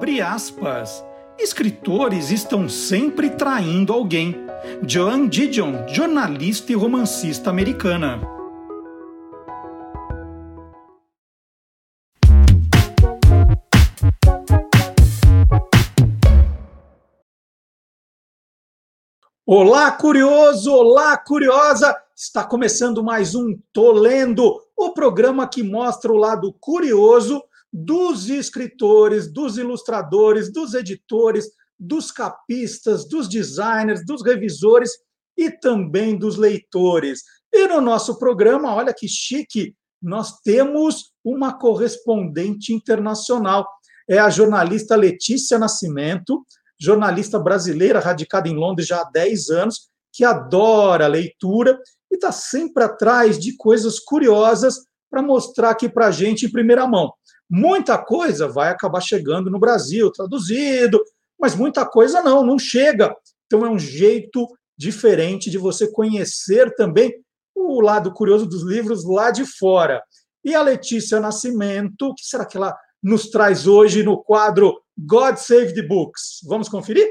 [0.00, 1.04] Abre aspas.
[1.38, 4.34] Escritores estão sempre traindo alguém.
[4.88, 8.18] Joan Didion, jornalista e romancista americana.
[19.44, 20.72] Olá, curioso!
[20.72, 21.94] Olá, curiosa!
[22.16, 27.42] Está começando mais um Tolendo, o programa que mostra o lado curioso
[27.72, 34.90] dos escritores, dos ilustradores, dos editores, dos capistas, dos designers, dos revisores
[35.36, 37.22] e também dos leitores.
[37.52, 43.66] E no nosso programa, olha que chique, nós temos uma correspondente internacional.
[44.08, 46.44] É a jornalista Letícia Nascimento,
[46.78, 51.78] jornalista brasileira radicada em Londres já há 10 anos, que adora leitura
[52.10, 54.76] e está sempre atrás de coisas curiosas
[55.10, 57.12] para mostrar aqui para a gente em primeira mão.
[57.50, 61.02] Muita coisa vai acabar chegando no Brasil, traduzido,
[61.38, 63.12] mas muita coisa não, não chega.
[63.46, 64.46] Então é um jeito
[64.78, 67.12] diferente de você conhecer também
[67.54, 70.00] o lado curioso dos livros lá de fora.
[70.44, 75.36] E a Letícia Nascimento, o que será que ela nos traz hoje no quadro God
[75.36, 76.40] Save the Books?
[76.46, 77.08] Vamos conferir?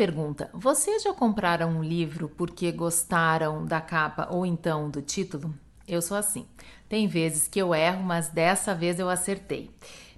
[0.00, 5.52] Pergunta: vocês já compraram um livro porque gostaram da capa ou então do título?
[5.86, 6.46] Eu sou assim.
[6.88, 9.70] Tem vezes que eu erro, mas dessa vez eu acertei.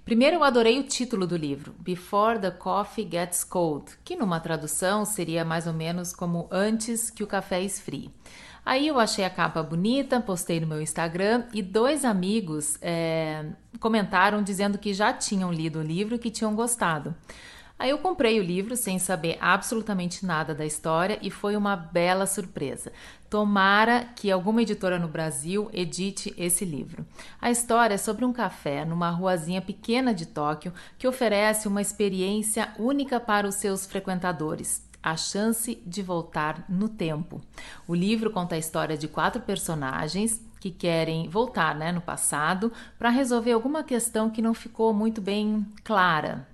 [0.05, 5.03] Primeiro, eu adorei o título do livro, Before the Coffee Gets Cold, que numa tradução
[5.03, 8.09] seria mais ou menos como Antes que o café esfrie.
[8.65, 13.47] Aí eu achei a capa bonita, postei no meu Instagram e dois amigos é,
[13.81, 17.13] comentaram dizendo que já tinham lido o livro e que tinham gostado.
[17.77, 22.25] Aí eu comprei o livro sem saber absolutamente nada da história e foi uma bela
[22.25, 22.91] surpresa.
[23.29, 27.05] Tomara que alguma editora no Brasil edite esse livro.
[27.41, 32.73] A história é sobre um café numa ruazinha pequena de Tóquio que oferece uma experiência
[32.77, 37.41] única para os seus frequentadores a chance de voltar no tempo.
[37.85, 43.09] O livro conta a história de quatro personagens que querem voltar né, no passado para
[43.09, 46.47] resolver alguma questão que não ficou muito bem clara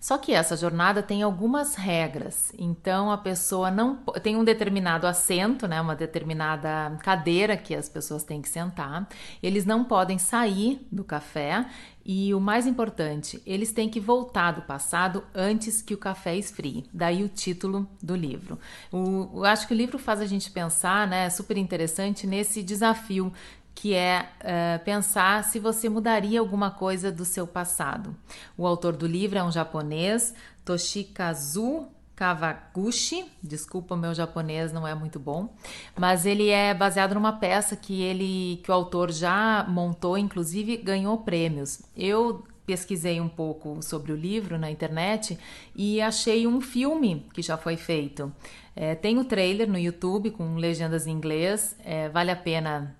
[0.00, 2.50] só que essa jornada tem algumas regras.
[2.58, 8.24] Então a pessoa não tem um determinado assento, né, uma determinada cadeira que as pessoas
[8.24, 9.06] têm que sentar.
[9.42, 11.66] Eles não podem sair do café
[12.04, 16.86] e o mais importante, eles têm que voltar do passado antes que o café esfrie.
[16.92, 18.58] Daí o título do livro.
[18.90, 21.26] O, eu acho que o livro faz a gente pensar, né?
[21.26, 23.32] É super interessante nesse desafio
[23.74, 28.14] que é uh, pensar se você mudaria alguma coisa do seu passado.
[28.56, 31.86] O autor do livro é um japonês, Toshikazu
[32.20, 35.54] Kawaguchi, desculpa, meu japonês não é muito bom,
[35.98, 41.16] mas ele é baseado numa peça que ele, que o autor já montou, inclusive ganhou
[41.16, 41.80] prêmios.
[41.96, 45.38] Eu pesquisei um pouco sobre o livro na internet
[45.74, 48.30] e achei um filme que já foi feito.
[48.76, 52.94] É, tem o trailer no YouTube com legendas em inglês, é, vale a pena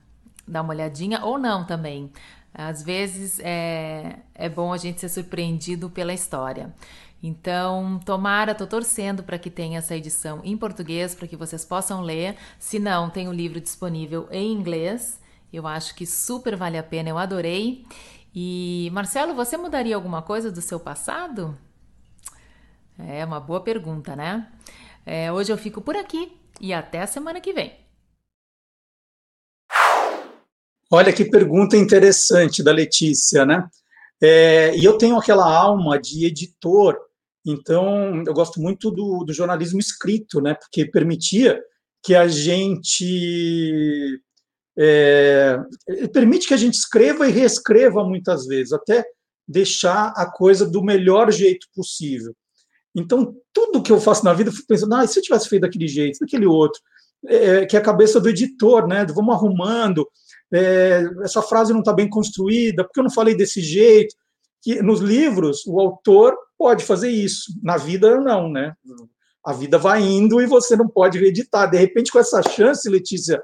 [0.51, 2.11] dar uma olhadinha, ou não também.
[2.53, 6.75] Às vezes é, é bom a gente ser surpreendido pela história.
[7.23, 12.01] Então, tomara, tô torcendo para que tenha essa edição em português, para que vocês possam
[12.01, 12.37] ler.
[12.59, 15.21] Se não, tem o livro disponível em inglês.
[15.53, 17.87] Eu acho que super vale a pena, eu adorei.
[18.35, 21.57] E, Marcelo, você mudaria alguma coisa do seu passado?
[22.99, 24.47] É uma boa pergunta, né?
[25.05, 27.75] É, hoje eu fico por aqui e até a semana que vem.
[30.93, 33.69] Olha que pergunta interessante da Letícia, né?
[34.21, 36.99] É, e eu tenho aquela alma de editor,
[37.47, 40.55] então eu gosto muito do, do jornalismo escrito, né?
[40.55, 41.63] Porque permitia
[42.03, 44.21] que a gente
[44.77, 45.59] é,
[46.13, 49.05] permite que a gente escreva e reescreva muitas vezes, até
[49.47, 52.35] deixar a coisa do melhor jeito possível.
[52.95, 55.63] Então, tudo que eu faço na vida, eu fico pensando, ah, se eu tivesse feito
[55.63, 56.81] daquele jeito, daquele outro,
[57.27, 59.07] é, que é a cabeça do editor, né?
[59.07, 60.07] Vamos arrumando
[60.53, 64.15] é, essa frase não está bem construída, porque eu não falei desse jeito.
[64.63, 68.75] Que nos livros o autor pode fazer isso, na vida não, né?
[69.45, 71.71] A vida vai indo e você não pode reeditar.
[71.71, 73.43] De repente, com essa chance, Letícia,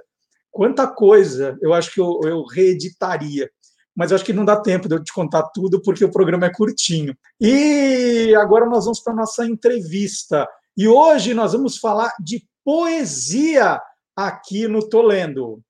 [0.50, 3.50] quanta coisa eu acho que eu, eu reeditaria.
[3.94, 6.52] Mas acho que não dá tempo de eu te contar tudo, porque o programa é
[6.52, 7.16] curtinho.
[7.40, 10.46] E agora nós vamos para a nossa entrevista.
[10.76, 13.80] E hoje nós vamos falar de poesia
[14.14, 15.62] aqui no Tolendo.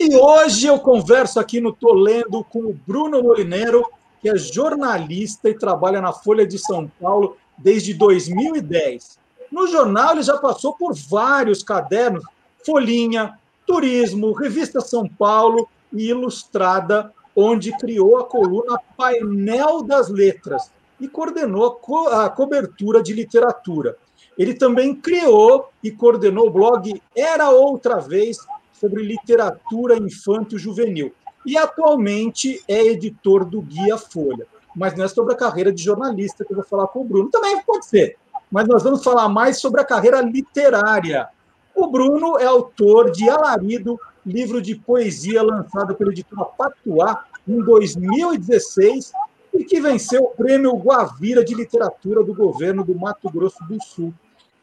[0.00, 3.84] E hoje eu converso aqui no Tolendo com o Bruno Molinero,
[4.22, 9.18] que é jornalista e trabalha na Folha de São Paulo desde 2010.
[9.52, 12.24] No jornal, ele já passou por vários cadernos,
[12.64, 21.08] Folhinha, Turismo, Revista São Paulo e Ilustrada, onde criou a coluna Painel das Letras e
[21.08, 21.80] coordenou
[22.10, 23.96] a cobertura de literatura.
[24.36, 28.38] Ele também criou e coordenou o blog Era Outra Vez
[28.72, 31.12] sobre literatura infanto-juvenil.
[31.44, 34.46] E atualmente é editor do Guia Folha.
[34.76, 37.30] Mas não é sobre a carreira de jornalista que eu vou falar com o Bruno.
[37.30, 38.16] Também pode ser,
[38.50, 41.28] mas nós vamos falar mais sobre a carreira literária.
[41.74, 49.12] O Bruno é autor de Alarido, livro de poesia lançado pela editora Patuá em 2016
[49.52, 54.12] e que venceu o prêmio Guavira de literatura do governo do Mato Grosso do Sul.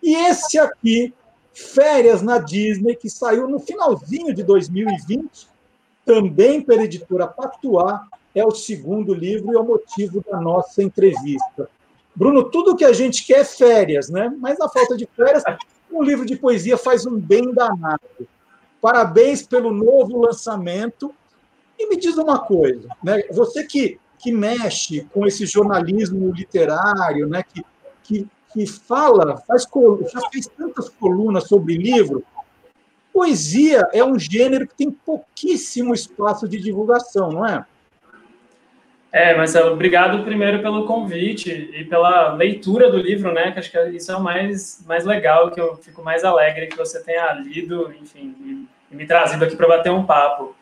[0.01, 1.13] E esse aqui,
[1.53, 5.47] Férias na Disney, que saiu no finalzinho de 2020,
[6.05, 8.05] também pela editora Patuá,
[8.35, 11.69] é o segundo livro e é o motivo da nossa entrevista.
[12.13, 14.33] Bruno, tudo que a gente quer é férias, né?
[14.39, 15.43] Mas na falta de férias,
[15.91, 18.01] um livro de poesia faz um bem danado.
[18.81, 21.13] Parabéns pelo novo lançamento.
[21.77, 23.23] E me diz uma coisa, né?
[23.31, 27.43] Você que, que mexe com esse jornalismo literário, né?
[27.43, 27.65] Que,
[28.03, 29.67] que, que fala, faz,
[30.11, 32.23] já fez tantas colunas sobre livro.
[33.13, 37.65] Poesia é um gênero que tem pouquíssimo espaço de divulgação, não é?
[39.11, 43.53] É, Marcelo, obrigado primeiro pelo convite e pela leitura do livro, né?
[43.53, 46.75] Que acho que isso é o mais, mais legal, que eu fico mais alegre que
[46.75, 50.53] você tenha lido, enfim, e, e me trazido aqui para bater um papo.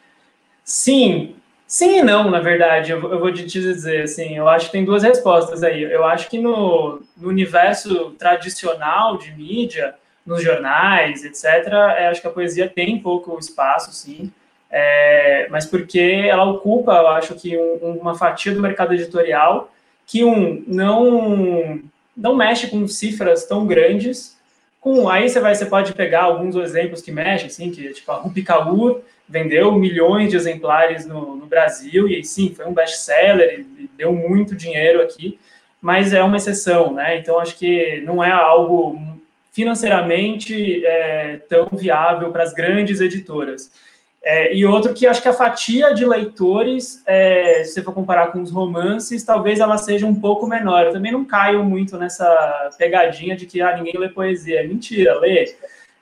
[0.64, 1.36] Sim,
[1.68, 5.04] sim e não, na verdade, eu, vou te dizer, assim, eu acho que tem duas
[5.04, 5.82] respostas aí.
[5.84, 9.96] Eu acho que no, no universo tradicional de mídia,
[10.26, 11.68] nos jornais, etc.,
[11.98, 14.32] é, acho que a poesia tem pouco espaço, sim
[14.76, 19.72] é, mas porque ela ocupa, eu acho que um, uma fatia do mercado editorial
[20.08, 21.80] que um não
[22.18, 24.36] não mexe com cifras tão grandes.
[24.84, 28.16] Com aí você vai, você pode pegar alguns exemplos que mexem, assim, que tipo a
[28.16, 29.00] Rupi Kaur
[29.30, 34.54] vendeu milhões de exemplares no, no Brasil e sim foi um best-seller e deu muito
[34.54, 35.40] dinheiro aqui,
[35.82, 37.18] mas é uma exceção, né?
[37.18, 39.00] Então acho que não é algo
[39.54, 43.72] financeiramente é, tão viável para as grandes editoras.
[44.26, 48.32] É, e outro que acho que a fatia de leitores, é, se você for comparar
[48.32, 50.86] com os romances, talvez ela seja um pouco menor.
[50.86, 54.62] Eu também não caio muito nessa pegadinha de que ah, ninguém lê poesia.
[54.62, 55.54] É mentira, lê.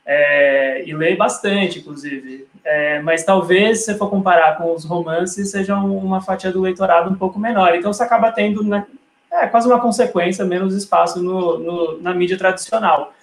[0.05, 2.47] É, e lê bastante, inclusive.
[2.63, 7.09] É, mas talvez, se você for comparar com os romances, seja uma fatia do leitorado
[7.09, 7.73] um pouco menor.
[7.73, 8.85] Então, você acaba tendo né,
[9.31, 13.13] é, quase uma consequência, menos espaço no, no, na mídia tradicional.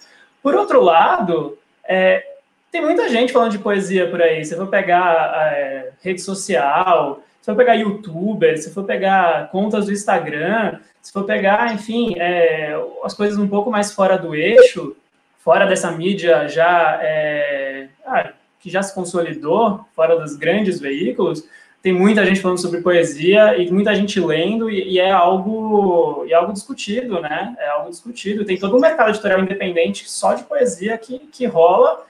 [0.43, 1.57] Por outro lado,
[1.87, 2.28] é,
[2.71, 4.43] tem muita gente falando de poesia por aí.
[4.45, 9.91] Se for pegar é, rede social, se for pegar youtuber, se for pegar contas do
[9.91, 14.95] Instagram, se for pegar, enfim, é, as coisas um pouco mais fora do eixo,
[15.39, 21.47] fora dessa mídia já é, ah, que já se consolidou, fora dos grandes veículos,
[21.81, 26.33] tem muita gente falando sobre poesia e muita gente lendo e, e, é algo e
[26.33, 27.55] é algo discutido, né?
[27.57, 28.43] É algo discutido.
[28.43, 32.05] Tem todo um mercado editorial independente só de poesia que, que rola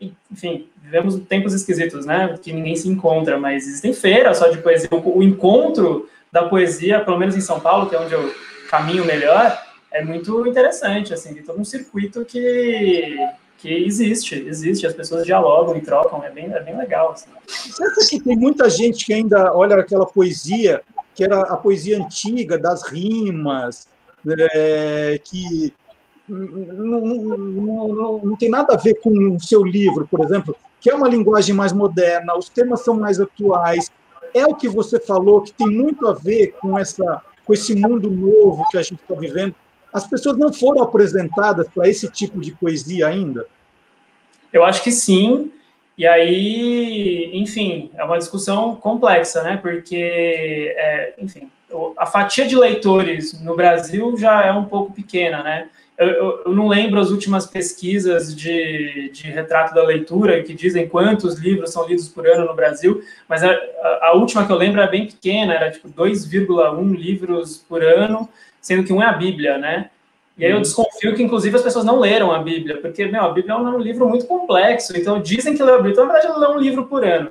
[0.00, 2.38] enfim, vivemos tempos esquisitos, né?
[2.42, 4.88] Que ninguém se encontra, mas existem feiras só de poesia.
[4.92, 8.32] O, encontro da poesia, pelo menos em São Paulo, que é onde eu
[8.68, 9.58] caminho melhor,
[9.92, 13.16] é muito interessante, assim, tem todo um circuito que,
[13.58, 17.12] que existe, existe, as pessoas dialogam e trocam, é bem, é bem legal.
[17.12, 17.30] Assim.
[17.46, 20.82] Você que tem muita gente que ainda olha aquela poesia,
[21.14, 23.88] que era a poesia antiga, das rimas,
[24.52, 25.72] é, que
[26.28, 30.90] não, não, não, não, tem nada a ver com o seu livro, por exemplo, que
[30.90, 33.90] é uma linguagem mais moderna, os temas são mais atuais.
[34.34, 38.10] É o que você falou, que tem muito a ver com, essa, com esse mundo
[38.10, 39.54] novo que a gente está vivendo.
[39.92, 43.46] As pessoas não foram apresentadas para esse tipo de poesia ainda?
[44.52, 45.50] Eu acho que sim.
[45.96, 49.56] E aí, enfim, é uma discussão complexa, né?
[49.56, 51.50] Porque, é, enfim,
[51.96, 55.68] a fatia de leitores no Brasil já é um pouco pequena, né?
[55.98, 61.38] Eu, eu, não lembro as últimas pesquisas de, de retrato da leitura que dizem quantos
[61.38, 64.80] livros são lidos por ano no Brasil, mas a, a, a última que eu lembro
[64.80, 68.28] era bem pequena, era tipo 2,1 livros por ano,
[68.60, 69.90] sendo que um é a Bíblia, né?
[70.36, 70.62] E aí eu uhum.
[70.62, 73.78] desconfio que, inclusive, as pessoas não leram a Bíblia, porque, meu, a Bíblia é um
[73.78, 76.84] livro muito complexo, então dizem que lê a Bíblia, então, na verdade, lê um livro
[76.86, 77.30] por ano.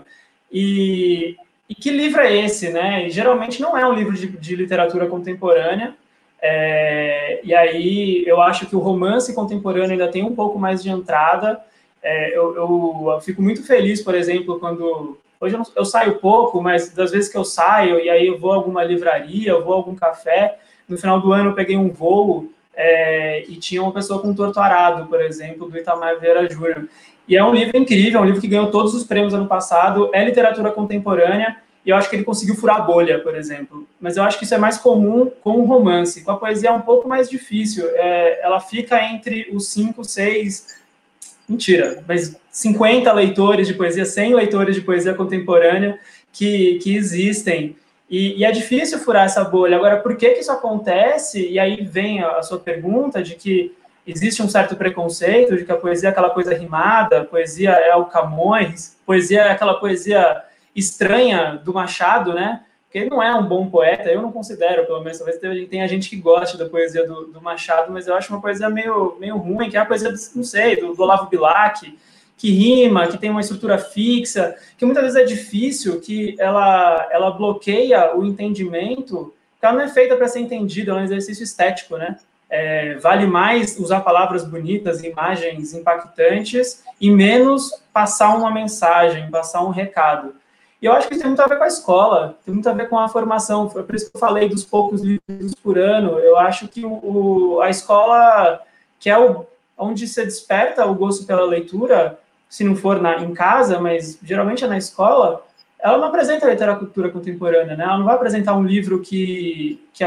[0.52, 1.36] E,
[1.70, 3.06] e que livro é esse, né?
[3.06, 5.94] E, geralmente não é um livro de, de literatura contemporânea,
[6.42, 10.90] é, e aí eu acho que o romance contemporâneo ainda tem um pouco mais de
[10.90, 11.60] entrada.
[12.04, 16.62] É, eu, eu, fico muito feliz, por exemplo, quando Hoje eu, não, eu, saio pouco,
[16.62, 19.74] mas das vezes que eu saio, e aí eu vou a alguma livraria, eu vou
[19.74, 23.92] a algum café, no final do ano eu peguei um voo é, e tinha uma
[23.92, 26.88] pessoa com torto arado, por exemplo, do Itamar Vieira Júnior.
[27.28, 30.10] E é um livro incrível, é um livro que ganhou todos os prêmios ano passado,
[30.14, 33.88] é literatura contemporânea, e eu acho que ele conseguiu furar a bolha, por exemplo.
[34.00, 36.24] Mas eu acho que isso é mais comum com o romance.
[36.24, 37.88] Com a poesia é um pouco mais difícil.
[37.94, 40.76] É, ela fica entre os cinco, seis,
[41.48, 46.00] mentira, mas 50 leitores de poesia, 100 leitores de poesia contemporânea
[46.34, 47.76] que, que existem.
[48.10, 49.76] E, e, é difícil furar essa bolha.
[49.76, 51.48] Agora, por que, que isso acontece?
[51.48, 53.76] E aí vem a, a sua pergunta de que
[54.08, 58.06] existe um certo preconceito de que a poesia é aquela coisa rimada, poesia é o
[58.06, 60.44] Camões, poesia é aquela poesia
[60.76, 62.62] estranha do Machado, né?
[62.84, 65.40] Porque ele não é um bom poeta, eu não considero, pelo menos, talvez
[65.70, 69.18] tenha gente que goste da poesia do, do, Machado, mas eu acho uma poesia meio,
[69.20, 71.98] meio ruim, que é a poesia, não sei, do, do Olavo Bilac,
[72.38, 77.32] que rima, que tem uma estrutura fixa, que muitas vezes é difícil, que ela, ela
[77.32, 81.98] bloqueia o entendimento, porque ela não é feita para ser entendida, é um exercício estético,
[81.98, 82.18] né?
[82.50, 89.70] É, vale mais usar palavras bonitas, imagens impactantes, e menos passar uma mensagem, passar um
[89.70, 90.36] recado.
[90.86, 92.72] E eu acho que isso tem muito a ver com a escola, tem muito a
[92.72, 93.68] ver com a formação.
[93.68, 96.20] Foi por isso que eu falei dos poucos livros por ano.
[96.20, 98.62] Eu acho que o, a escola,
[99.00, 103.34] que é o, onde se desperta o gosto pela leitura, se não for na, em
[103.34, 105.44] casa, mas geralmente é na escola,
[105.80, 107.84] ela não apresenta a literatura contemporânea, né?
[107.84, 110.04] Ela não vai apresentar um livro que, que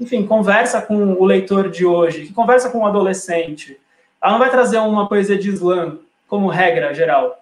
[0.00, 3.78] enfim, conversa com o leitor de hoje, que conversa com o adolescente.
[4.20, 7.38] Ela não vai trazer uma poesia de slam como regra geral.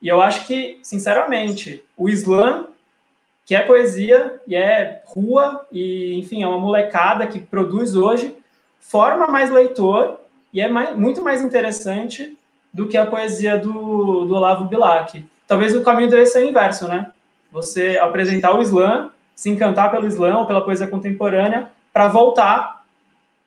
[0.00, 2.68] E eu acho que, sinceramente, o slam,
[3.44, 8.34] que é poesia e é rua, e, enfim, é uma molecada que produz hoje,
[8.80, 10.20] forma mais leitor
[10.52, 12.36] e é mais, muito mais interessante
[12.72, 15.24] do que a poesia do, do Olavo Bilac.
[15.46, 17.10] Talvez o caminho deve ser o inverso, né?
[17.50, 22.84] Você apresentar o slam, se encantar pelo slam ou pela poesia contemporânea, para voltar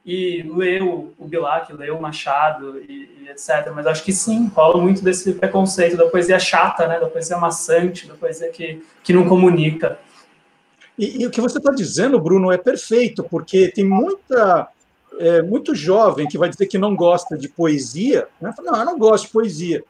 [0.05, 3.71] e ler o, o Bilac, ler o Machado e, etc.
[3.73, 6.99] Mas acho que sim, rola muito desse preconceito da poesia chata, né?
[6.99, 9.99] Da poesia maçante, da poesia que, que não comunica.
[10.97, 14.69] E, e o que você está dizendo, Bruno, é perfeito, porque tem muita
[15.19, 18.53] é, muito jovem que vai dizer que não gosta de poesia, né?
[18.63, 19.83] não, eu não gosto de poesia.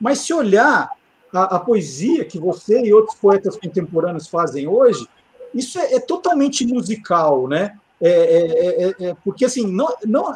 [0.00, 0.90] Mas se olhar
[1.32, 5.06] a, a poesia que você e outros poetas contemporâneos fazem hoje,
[5.54, 7.76] isso é, é totalmente musical, né?
[8.00, 10.34] É, é, é, é porque assim, não, não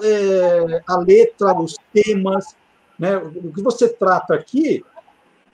[0.86, 2.56] a letra, os temas,
[2.98, 3.16] né?
[3.16, 4.84] O que você trata aqui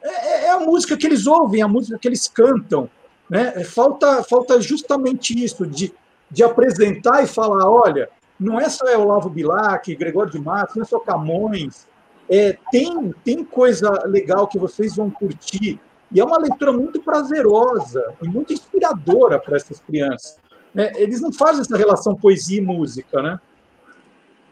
[0.03, 2.89] é, a música que eles ouvem, a música que eles cantam,
[3.29, 3.63] né?
[3.65, 5.93] Falta, falta justamente isso de,
[6.31, 10.87] de apresentar e falar, olha, não é só Olavo Bilac, Gregório de Matos, não é
[10.87, 11.87] só Camões.
[12.31, 15.81] É, tem, tem coisa legal que vocês vão curtir.
[16.13, 20.39] E é uma leitura muito prazerosa e muito inspiradora para essas crianças.
[20.79, 23.41] É, eles não fazem essa relação poesia e música, né?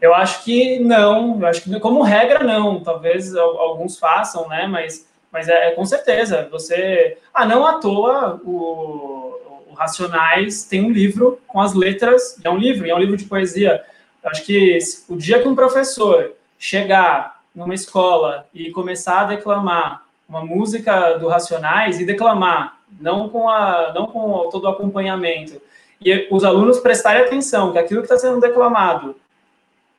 [0.01, 1.39] Eu acho que não.
[1.39, 2.83] Eu acho que, como regra, não.
[2.83, 4.67] Talvez alguns façam, né?
[4.67, 6.47] Mas, mas é, é com certeza.
[6.51, 7.17] Você.
[7.33, 12.87] Ah, não à toa o Racionais tem um livro com as letras, é um livro,
[12.87, 13.83] é um livro de poesia.
[14.23, 20.03] Eu acho que o dia que um professor chegar numa escola e começar a declamar
[20.27, 25.61] uma música do Racionais e declamar, não com, a, não com todo o acompanhamento,
[26.01, 29.15] e os alunos prestarem atenção que aquilo que está sendo declamado,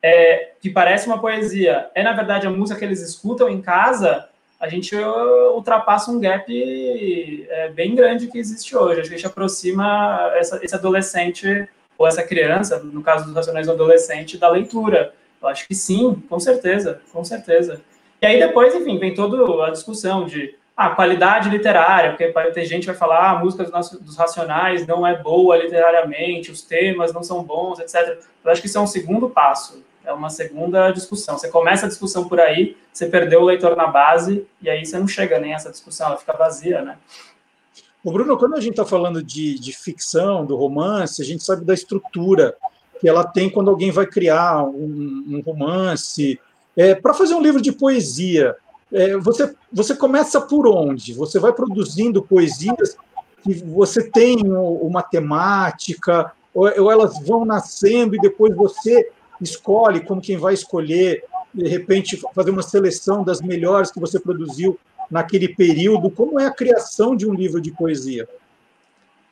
[0.03, 4.29] é, que parece uma poesia, é na verdade a música que eles escutam em casa,
[4.61, 4.95] a gente
[5.55, 9.01] ultrapassa um gap é, bem grande que existe hoje.
[9.01, 14.49] A gente aproxima essa, esse adolescente ou essa criança, no caso dos racionais adolescente, da
[14.49, 15.15] leitura.
[15.41, 17.81] Eu acho que sim, com certeza, com certeza.
[18.21, 22.83] E aí depois, enfim, vem toda a discussão de ah, qualidade literária, porque tem gente
[22.83, 27.21] que vai falar ah, a música dos, racionais não é boa literariamente, os temas não
[27.21, 28.17] são bons, etc.
[28.45, 31.37] Eu acho que isso é um segundo passo é uma segunda discussão.
[31.37, 34.99] Você começa a discussão por aí, você perdeu o leitor na base, e aí você
[34.99, 36.97] não chega nem a essa discussão, ela fica vazia, né?
[38.03, 41.63] O Bruno, quando a gente está falando de, de ficção, do romance, a gente sabe
[41.63, 42.57] da estrutura
[42.99, 46.41] que ela tem quando alguém vai criar um, um romance.
[46.75, 48.57] É, Para fazer um livro de poesia,
[48.93, 51.13] é, você, você começa por onde?
[51.15, 52.97] Você vai produzindo poesias
[53.43, 60.21] que você tem uma temática, ou, ou elas vão nascendo e depois você escolhe como
[60.21, 61.23] quem vai escolher,
[61.55, 64.79] de repente, fazer uma seleção das melhores que você produziu
[65.11, 66.11] naquele período?
[66.11, 68.29] Como é a criação de um livro de poesia?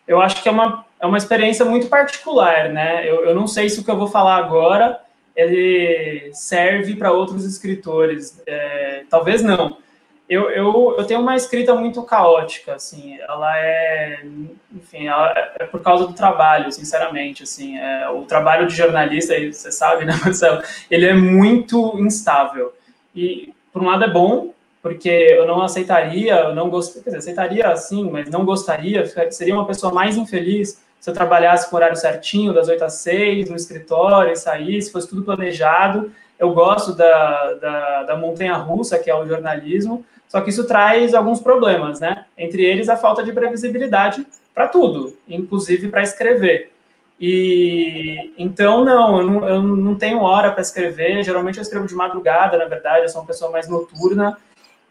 [0.06, 3.08] Eu acho que é uma, é uma experiência muito particular, né?
[3.08, 5.00] Eu, eu não sei se o que eu vou falar agora
[5.36, 8.42] ele serve para outros escritores.
[8.46, 9.76] É, talvez não.
[10.28, 14.24] eu, eu, eu tenho uma escrita muito caótica, assim, ela é,
[14.74, 19.70] enfim, ela é por causa do trabalho, sinceramente, assim, é, o trabalho de jornalista, você
[19.70, 22.72] sabe, né, Marcelo, ele é muito instável,
[23.14, 28.08] e por um lado é bom, porque eu não aceitaria, eu não gostaria, aceitaria sim,
[28.08, 32.66] mas não gostaria, seria uma pessoa mais infeliz se eu trabalhasse com horário certinho, das
[32.66, 38.16] 8 às 6, no escritório, e saísse, fosse tudo planejado, eu gosto da, da, da
[38.16, 42.24] montanha russa, que é o jornalismo, só que isso traz alguns problemas, né?
[42.36, 46.72] Entre eles, a falta de previsibilidade para tudo, inclusive para escrever.
[47.20, 51.22] E então, não eu, não, eu não tenho hora para escrever.
[51.22, 54.36] Geralmente eu escrevo de madrugada, na verdade, eu sou uma pessoa mais noturna.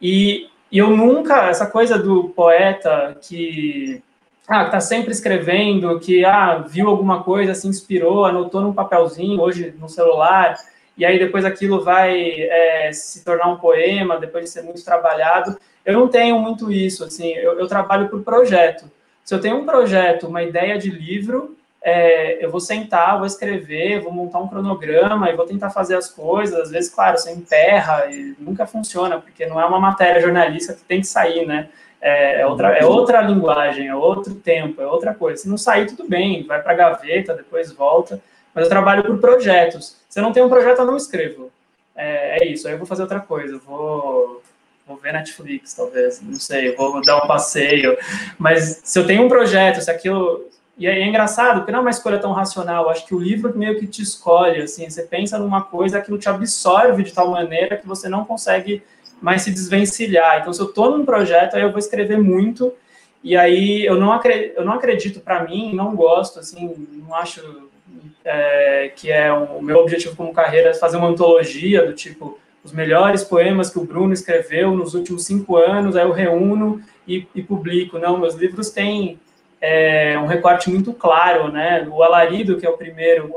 [0.02, 4.02] E, e eu nunca, essa coisa do poeta que
[4.48, 9.74] ah, está sempre escrevendo, que ah, viu alguma coisa, se inspirou, anotou num papelzinho, hoje
[9.80, 10.56] no celular
[10.98, 15.58] e aí depois aquilo vai é, se tornar um poema, depois de ser muito trabalhado.
[15.86, 18.90] Eu não tenho muito isso, assim, eu, eu trabalho por projeto.
[19.24, 24.00] Se eu tenho um projeto, uma ideia de livro, é, eu vou sentar, vou escrever,
[24.02, 26.60] vou montar um cronograma e vou tentar fazer as coisas.
[26.60, 30.84] Às vezes, claro, você emperra e nunca funciona, porque não é uma matéria jornalística que
[30.84, 31.70] tem que sair, né?
[32.08, 35.42] É, é outra, é outra linguagem, é outro tempo, é outra coisa.
[35.42, 38.22] Se não sair, tudo bem, vai para a gaveta, depois volta
[38.56, 39.98] mas eu trabalho por projetos.
[40.08, 41.52] Se eu não tenho um projeto, eu não escrevo.
[41.94, 44.42] É, é isso, aí eu vou fazer outra coisa, vou,
[44.88, 47.98] vou ver Netflix, talvez, não sei, vou dar um passeio.
[48.40, 50.50] Mas se eu tenho um projeto, se aquilo.
[50.78, 52.90] E é engraçado, porque não é uma escolha tão racional.
[52.90, 56.28] Acho que o livro meio que te escolhe, assim, você pensa numa coisa, aquilo te
[56.28, 58.84] absorve de tal maneira que você não consegue
[59.22, 60.40] mais se desvencilhar.
[60.40, 62.74] Então, se eu estou num projeto, aí eu vou escrever muito.
[63.24, 67.70] E aí eu não acredito, eu não acredito para mim, não gosto, assim, não acho
[68.24, 72.72] é, que é o meu objetivo como carreira, é fazer uma antologia do tipo os
[72.72, 77.44] melhores poemas que o Bruno escreveu nos últimos cinco anos, aí eu reúno e, e
[77.44, 78.00] publico.
[78.00, 79.20] Não, meus livros têm
[79.62, 81.88] é, um recorte muito claro, né?
[81.88, 83.32] O Alarido, que é o primeiro,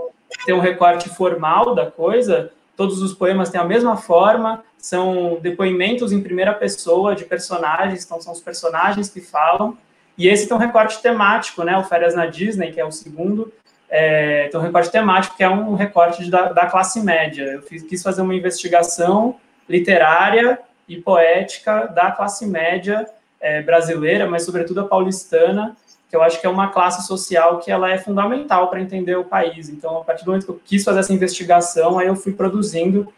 [0.46, 6.12] tem um recorte formal da coisa, todos os poemas têm a mesma forma, são depoimentos
[6.12, 9.76] em primeira pessoa de personagens, então são os personagens que falam,
[10.16, 11.76] e esse tem um recorte temático, né?
[11.76, 13.52] O Férias na Disney, que é o segundo,
[13.90, 17.42] é, então, recorte temático, que é um recorte da, da, classe média.
[17.44, 19.36] Eu fiz, quis fazer uma investigação
[19.68, 23.08] literária e poética da classe média
[23.40, 25.76] é, brasileira, mas sobretudo a paulistana,
[26.08, 29.24] que eu acho que é uma classe social que ela é fundamental para entender o
[29.24, 29.68] país.
[29.68, 33.12] Então, a partir do momento que eu quis fazer essa investigação, aí eu fui produzindo.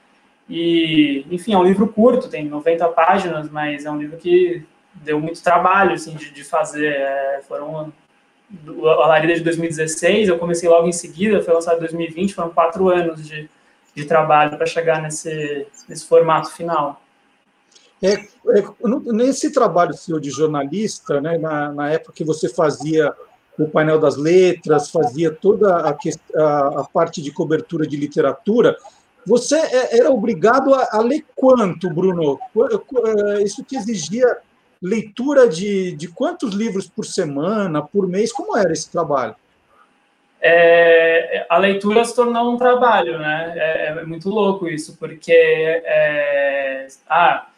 [0.48, 5.20] E, enfim, é um livro curto, tem 90 páginas, mas é um livro que deu
[5.20, 6.92] muito trabalho assim, de, de fazer.
[6.92, 7.92] É, foram
[8.66, 12.88] a Larida de 2016, eu comecei logo em seguida, foi lançado em 2020, foram quatro
[12.88, 13.48] anos de,
[13.94, 17.00] de trabalho para chegar nesse, nesse formato final.
[18.02, 18.64] É, é,
[19.12, 23.12] nesse trabalho seu de jornalista, né, na, na, época que você fazia
[23.58, 28.76] o painel das letras, fazia toda a, a, a parte de cobertura de literatura,
[29.26, 32.38] você é, era obrigado a, a ler quanto, Bruno?
[33.36, 34.38] É, isso te exigia
[34.80, 38.32] leitura de, de quantos livros por semana, por mês?
[38.32, 39.36] Como era esse trabalho?
[40.40, 43.52] É, a leitura se tornou um trabalho, né?
[43.56, 47.49] É, é muito louco isso, porque é, ah,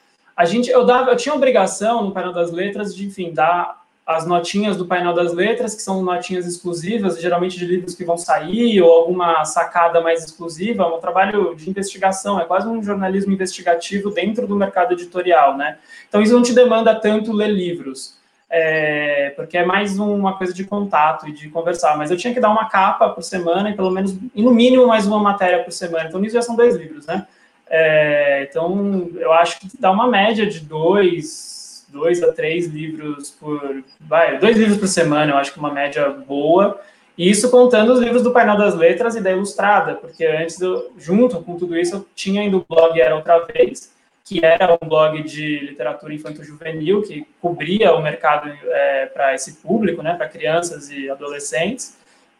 [0.42, 4.26] a gente, eu dava, eu tinha obrigação no painel das letras de, enfim, dar as
[4.26, 8.83] notinhas do painel das letras, que são notinhas exclusivas, geralmente de livros que vão sair,
[8.83, 14.11] ou alguma sacada mais exclusiva, é um trabalho de investigação, é quase um jornalismo investigativo
[14.11, 15.78] dentro do mercado editorial, né?
[16.09, 18.18] Então isso não te demanda tanto ler livros,
[18.50, 22.40] é, porque é mais uma coisa de contato e de conversar, mas eu tinha que
[22.40, 25.70] dar uma capa por semana e pelo menos, e no mínimo, mais uma matéria por
[25.70, 27.28] semana, então nisso já são dois livros, né?
[27.74, 33.82] É, então, eu acho que dá uma média de dois, dois a três livros por.
[33.98, 36.78] Vai, dois livros por semana, eu acho que uma média boa.
[37.16, 40.92] E isso contando os livros do painel das letras e da ilustrada, porque antes, eu,
[40.98, 43.90] junto com tudo isso, eu tinha ainda o blog Era Outra Vez,
[44.22, 50.02] que era um blog de literatura infanto-juvenil, que cobria o mercado é, para esse público,
[50.02, 51.96] né, para crianças e adolescentes,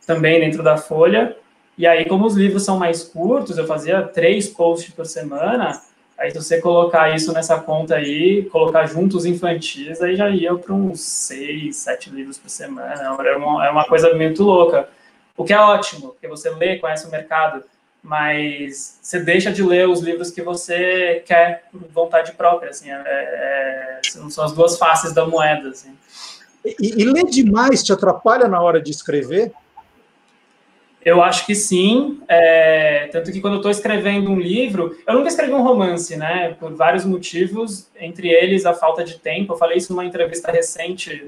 [0.07, 1.37] também dentro da Folha.
[1.77, 5.81] E aí, como os livros são mais curtos, eu fazia três posts por semana,
[6.23, 10.73] Aí, se você colocar isso nessa conta aí, colocar juntos infantis, aí já ia para
[10.73, 13.03] uns seis, sete livros por semana.
[13.03, 14.89] É uma, é uma coisa muito louca.
[15.37, 17.65] O que é ótimo, porque você lê, conhece o mercado,
[18.01, 22.71] mas você deixa de ler os livros que você quer por vontade própria.
[22.71, 25.71] Assim, é, é, são as duas faces da moeda.
[25.71, 25.97] Assim.
[26.65, 29.51] E, e ler demais te atrapalha na hora de escrever?
[31.05, 35.29] Eu acho que sim, é, tanto que quando eu estou escrevendo um livro, eu nunca
[35.29, 36.57] escrevi um romance, né?
[36.61, 39.53] Por vários motivos, entre eles a falta de tempo.
[39.53, 41.25] Eu falei isso numa entrevista recente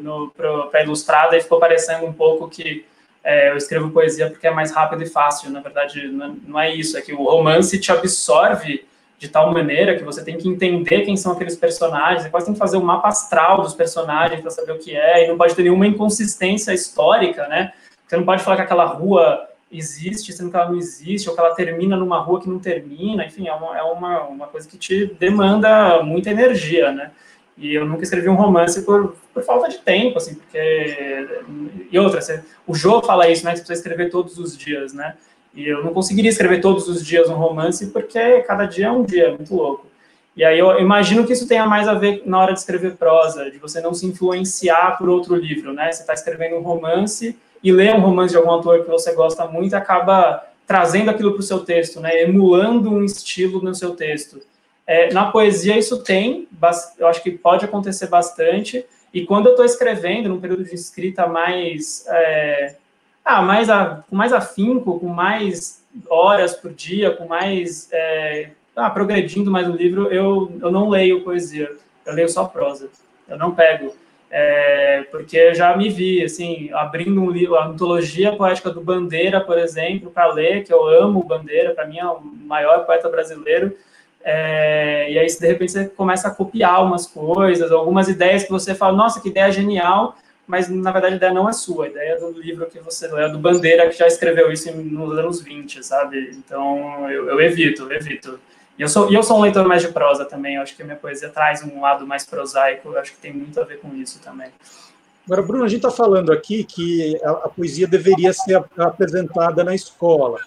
[0.70, 2.84] para Ilustrada e ficou parecendo um pouco que
[3.24, 5.50] é, eu escrevo poesia porque é mais rápido e fácil.
[5.50, 6.96] Na verdade, não é isso.
[6.96, 8.84] É que o romance te absorve
[9.18, 12.54] de tal maneira que você tem que entender quem são aqueles personagens, você quase tem
[12.54, 15.54] que fazer um mapa astral dos personagens para saber o que é, e não pode
[15.54, 17.72] ter nenhuma inconsistência histórica, né?
[18.06, 21.40] Você não pode falar que aquela rua existe, sendo que ela não existe, ou que
[21.40, 24.78] ela termina numa rua que não termina, enfim, é uma, é uma, uma coisa que
[24.78, 27.10] te demanda muita energia, né?
[27.56, 31.44] E eu nunca escrevi um romance por, por falta de tempo, assim, porque...
[31.90, 32.20] E outra,
[32.66, 35.16] o Jô fala isso, né, que você precisa escrever todos os dias, né?
[35.54, 39.04] E eu não conseguiria escrever todos os dias um romance, porque cada dia é um
[39.04, 39.86] dia, é muito louco.
[40.36, 43.48] E aí eu imagino que isso tenha mais a ver na hora de escrever prosa,
[43.48, 45.92] de você não se influenciar por outro livro, né?
[45.92, 49.46] Você está escrevendo um romance e lê um romance de algum autor que você gosta
[49.46, 52.22] muito acaba trazendo aquilo para o seu texto, né?
[52.22, 54.40] Emulando um estilo no seu texto.
[54.86, 56.46] É, na poesia isso tem,
[56.98, 58.84] eu acho que pode acontecer bastante.
[59.12, 62.76] E quando eu estou escrevendo, num período de escrita mais, é,
[63.24, 68.90] ah, mais a, com mais afinco, com mais horas por dia, com mais é, ah,
[68.90, 71.70] progredindo mais no livro, eu, eu não leio poesia,
[72.04, 72.90] eu leio só prosa.
[73.26, 73.94] Eu não pego
[74.36, 79.40] é, porque eu já me vi, assim, abrindo um livro, a antologia poética do Bandeira,
[79.40, 83.76] por exemplo, para ler, que eu amo Bandeira, para mim é o maior poeta brasileiro,
[84.24, 88.74] é, e aí, de repente, você começa a copiar umas coisas, algumas ideias que você
[88.74, 90.16] fala, nossa, que ideia genial,
[90.48, 93.06] mas na verdade a ideia não é sua, a ideia é do livro que você
[93.06, 96.32] lê, é do Bandeira, que já escreveu isso nos anos 20, sabe?
[96.32, 98.40] Então, eu, eu evito, eu evito.
[98.78, 100.84] E eu sou, eu sou um leitor mais de prosa também, eu acho que a
[100.84, 103.94] minha poesia traz um lado mais prosaico, eu acho que tem muito a ver com
[103.94, 104.50] isso também.
[105.26, 109.74] Agora, Bruno, a gente está falando aqui que a, a, poesia deveria ser apresentada na
[109.74, 110.40] escola.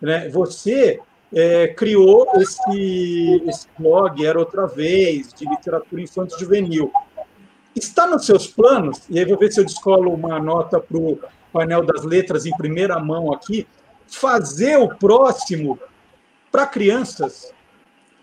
[0.00, 0.28] Né?
[0.30, 1.00] Você
[1.34, 6.92] é, criou esse, esse blog, Era Outra Vez, de literatura infantil juvenil.
[7.74, 11.18] Está nos seus planos, e aí vou ver se eu descolo uma nota para o
[11.52, 13.66] painel das letras em primeira mão aqui,
[14.06, 15.78] fazer o próximo
[16.50, 17.52] para crianças?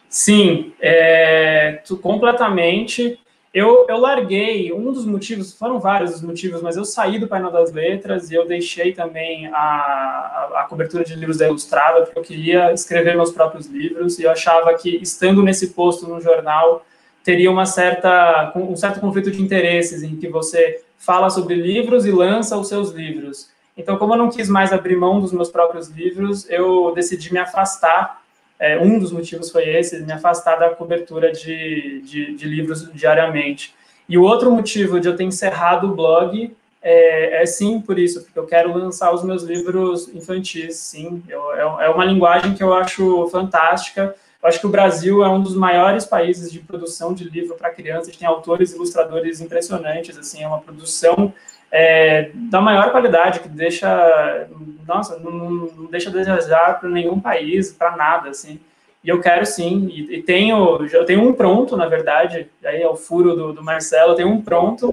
[0.09, 3.19] Sim, é, completamente.
[3.53, 7.51] Eu, eu larguei, um dos motivos, foram vários os motivos, mas eu saí do painel
[7.51, 12.19] das letras e eu deixei também a, a, a, cobertura de livros da Ilustrada, porque
[12.19, 16.85] eu queria escrever meus próprios livros e eu achava que, estando nesse posto no jornal,
[17.23, 22.11] teria uma certa, um certo conflito de interesses em que você fala sobre livros e
[22.11, 23.49] lança os seus livros.
[23.75, 27.39] Então, como eu não quis mais abrir mão dos meus próprios livros, eu decidi me
[27.39, 28.21] afastar
[28.59, 33.73] é, um dos motivos foi esse, me afastar da cobertura de, de, de, livros diariamente.
[34.07, 38.23] E o outro motivo de eu ter encerrado o blog é, é, sim por isso,
[38.23, 41.23] porque eu quero lançar os meus livros infantis, sim.
[41.29, 44.13] Eu, é, é uma linguagem que eu acho fantástica.
[44.41, 47.69] Eu acho que o Brasil é um dos maiores países de produção de livro para
[47.69, 51.33] crianças, tem autores e ilustradores impressionantes, assim, é uma produção
[51.71, 54.47] é, da maior qualidade, que deixa,
[54.87, 58.59] nossa, não, não deixa desejar para nenhum país, para nada, assim.
[59.03, 62.87] E eu quero sim, e, e, tenho, eu tenho um pronto, na verdade, aí é
[62.87, 64.89] o furo do, do Marcelo, eu tenho um pronto,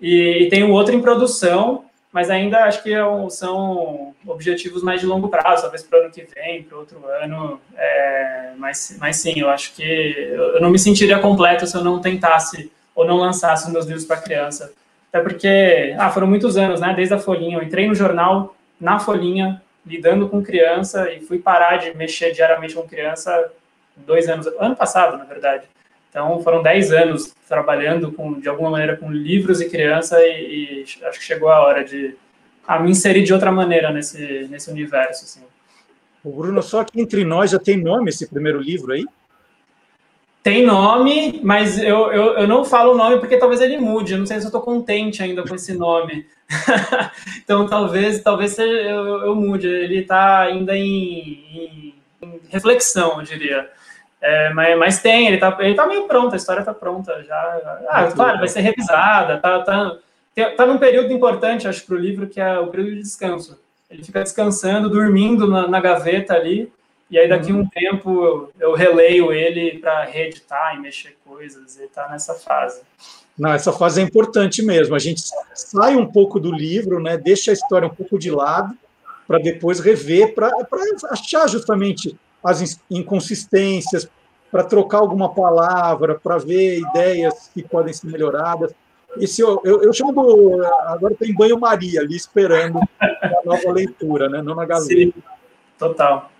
[0.00, 5.06] e, e tenho outro em produção, mas ainda acho que é são objetivos mais de
[5.06, 9.32] longo prazo, talvez para o ano que vem, para outro ano, é, mas, mas sim,
[9.36, 13.70] eu acho que eu não me sentiria completo se eu não tentasse ou não lançasse
[13.72, 14.72] meus livros para criança.
[15.12, 16.94] Até porque, ah, foram muitos anos, né?
[16.94, 17.58] Desde a Folhinha.
[17.58, 22.74] Eu entrei no jornal na Folhinha, lidando com criança, e fui parar de mexer diariamente
[22.74, 23.52] com criança
[23.94, 25.64] dois anos, ano passado, na verdade.
[26.08, 31.04] Então, foram dez anos trabalhando com, de alguma maneira com livros e criança, e, e
[31.04, 32.16] acho que chegou a hora de
[32.66, 35.24] a me inserir de outra maneira nesse, nesse universo.
[35.24, 35.40] Assim.
[36.24, 39.04] O Bruno, só que entre nós já tem nome esse primeiro livro aí?
[40.42, 44.12] Tem nome, mas eu, eu, eu não falo o nome porque talvez ele mude.
[44.12, 46.26] Eu não sei se eu estou contente ainda com esse nome.
[47.38, 48.66] então talvez talvez eu,
[49.24, 49.68] eu mude.
[49.68, 53.70] Ele está ainda em, em, em, reflexão, eu diria.
[54.20, 57.80] É, mas, mas tem, ele está ele tá meio pronto, a história está pronta já.
[57.88, 59.38] Ah, claro, vai ser revisada.
[59.38, 59.96] Tá, tá,
[60.56, 63.60] tá num período importante, acho, para o livro, que é o período de descanso.
[63.88, 66.72] Ele fica descansando, dormindo na, na gaveta ali
[67.12, 71.82] e aí, daqui um tempo, eu, eu releio ele para reeditar e mexer coisas, e
[71.82, 72.80] está nessa fase.
[73.38, 74.94] Não, essa fase é importante mesmo.
[74.94, 75.20] A gente
[75.52, 78.74] sai um pouco do livro, né, deixa a história um pouco de lado,
[79.28, 80.50] para depois rever, para
[81.10, 84.08] achar justamente as inconsistências,
[84.50, 88.72] para trocar alguma palavra, para ver ideias que podem ser melhoradas.
[89.18, 90.64] esse eu, eu, eu chamo do.
[90.86, 94.40] Agora tem banho-maria ali esperando a nova leitura, né?
[94.40, 94.94] Não na gaveta.
[94.94, 95.12] Sim,
[95.78, 96.31] total.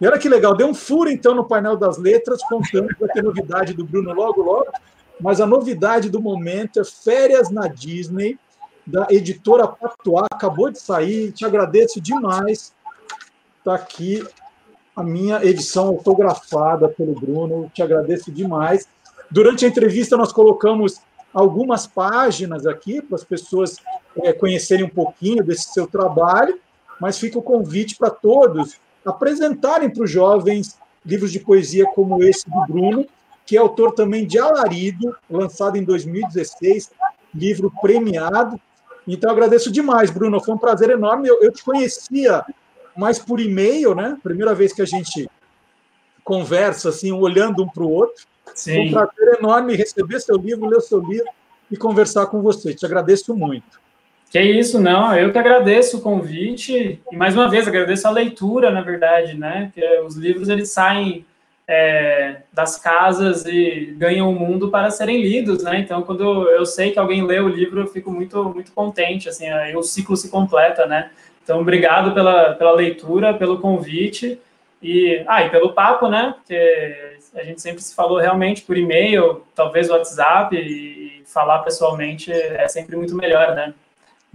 [0.00, 3.08] E olha que legal, deu um furo então no painel das letras, contando que vai
[3.10, 4.66] ter novidade do Bruno logo, logo.
[5.20, 8.38] Mas a novidade do momento é Férias na Disney,
[8.86, 11.32] da editora Pactuar, acabou de sair.
[11.32, 12.74] Te agradeço demais.
[13.58, 14.26] Está aqui
[14.96, 18.88] a minha edição autografada pelo Bruno, te agradeço demais.
[19.30, 21.00] Durante a entrevista, nós colocamos
[21.32, 23.76] algumas páginas aqui para as pessoas
[24.22, 26.60] é, conhecerem um pouquinho desse seu trabalho,
[27.00, 32.48] mas fica o convite para todos apresentarem para os jovens livros de poesia como esse
[32.48, 33.06] do Bruno,
[33.44, 36.90] que é autor também de Alarido, lançado em 2016,
[37.34, 38.58] livro premiado.
[39.06, 40.40] Então, agradeço demais, Bruno.
[40.40, 41.28] Foi um prazer enorme.
[41.28, 42.44] Eu, eu te conhecia
[42.96, 44.16] mais por e-mail, né?
[44.22, 45.28] Primeira vez que a gente
[46.22, 48.24] conversa, assim, olhando um para o outro.
[48.54, 48.74] Sim.
[48.74, 51.28] Foi um prazer enorme receber seu livro, ler seu livro
[51.70, 52.72] e conversar com você.
[52.72, 53.83] Te agradeço muito.
[54.34, 58.68] Que isso, não, eu que agradeço o convite e mais uma vez agradeço a leitura,
[58.68, 59.70] na verdade, né?
[59.72, 61.24] Que os livros eles saem
[61.68, 65.78] é, das casas e ganham o mundo para serem lidos, né?
[65.78, 69.46] Então, quando eu sei que alguém lê o livro, eu fico muito muito contente, assim,
[69.48, 71.12] aí o ciclo se completa, né?
[71.44, 74.40] Então, obrigado pela, pela leitura, pelo convite
[74.82, 76.34] e, ah, e pelo papo, né?
[76.38, 82.66] Porque a gente sempre se falou realmente por e-mail, talvez WhatsApp, e falar pessoalmente é
[82.66, 83.72] sempre muito melhor, né?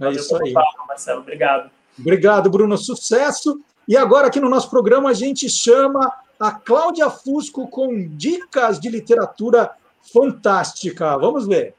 [0.00, 0.52] É isso aí.
[0.52, 1.70] Papo, Marcelo, obrigado.
[1.98, 2.78] Obrigado, Bruno.
[2.78, 3.60] Sucesso.
[3.86, 8.88] E agora, aqui no nosso programa, a gente chama a Cláudia Fusco com dicas de
[8.88, 9.70] literatura
[10.12, 11.18] fantástica.
[11.18, 11.74] Vamos ver.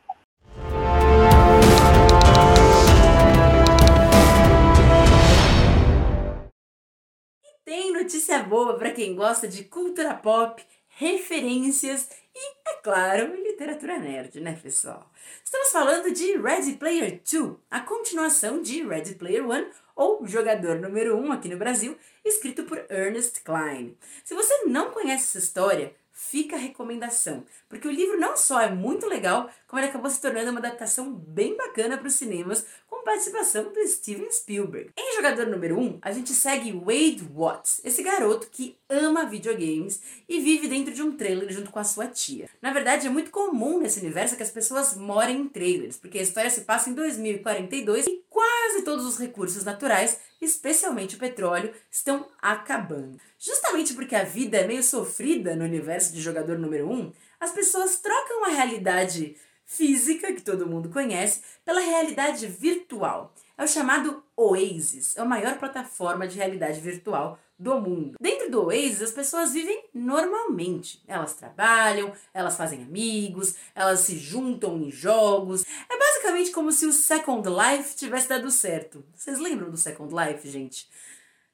[7.66, 10.62] Tem notícia boa para quem gosta de cultura pop,
[11.02, 15.12] referências e, é claro, literatura nerd, né, pessoal?
[15.44, 21.18] Estamos falando de Ready Player 2, a continuação de Ready Player 1, ou Jogador Número
[21.18, 23.98] 1 aqui no Brasil, escrito por Ernest Klein.
[24.24, 25.92] Se você não conhece essa história,
[26.30, 30.22] fica a recomendação, porque o livro não só é muito legal, como ele acabou se
[30.22, 34.92] tornando uma adaptação bem bacana para os cinemas, com participação do Steven Spielberg.
[34.96, 40.40] Em Jogador Número 1, a gente segue Wade Watts, esse garoto que ama videogames e
[40.40, 42.50] vive dentro de um trailer junto com a sua tia.
[42.62, 46.24] Na verdade, é muito comum nesse universo que as pessoas morem em trailers, porque a
[46.24, 52.27] história se passa em 2042 e quase todos os recursos naturais, especialmente o petróleo, estão
[52.41, 53.19] acabando.
[53.38, 57.51] Justamente porque a vida é meio sofrida no universo de jogador número 1, um, as
[57.51, 63.32] pessoas trocam a realidade física, que todo mundo conhece, pela realidade virtual.
[63.56, 68.17] É o chamado Oasis, é a maior plataforma de realidade virtual do mundo.
[68.19, 70.99] Dentro do Oasis, as pessoas vivem normalmente.
[71.08, 75.63] Elas trabalham, elas fazem amigos, elas se juntam em jogos.
[75.88, 79.04] É basicamente como se o Second Life tivesse dado certo.
[79.16, 80.88] Vocês lembram do Second Life, gente?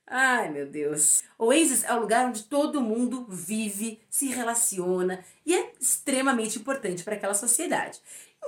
[0.05, 1.23] Ai, meu Deus.
[1.37, 7.15] Oasis é o lugar onde todo mundo vive, se relaciona e é extremamente importante para
[7.15, 7.99] aquela sociedade.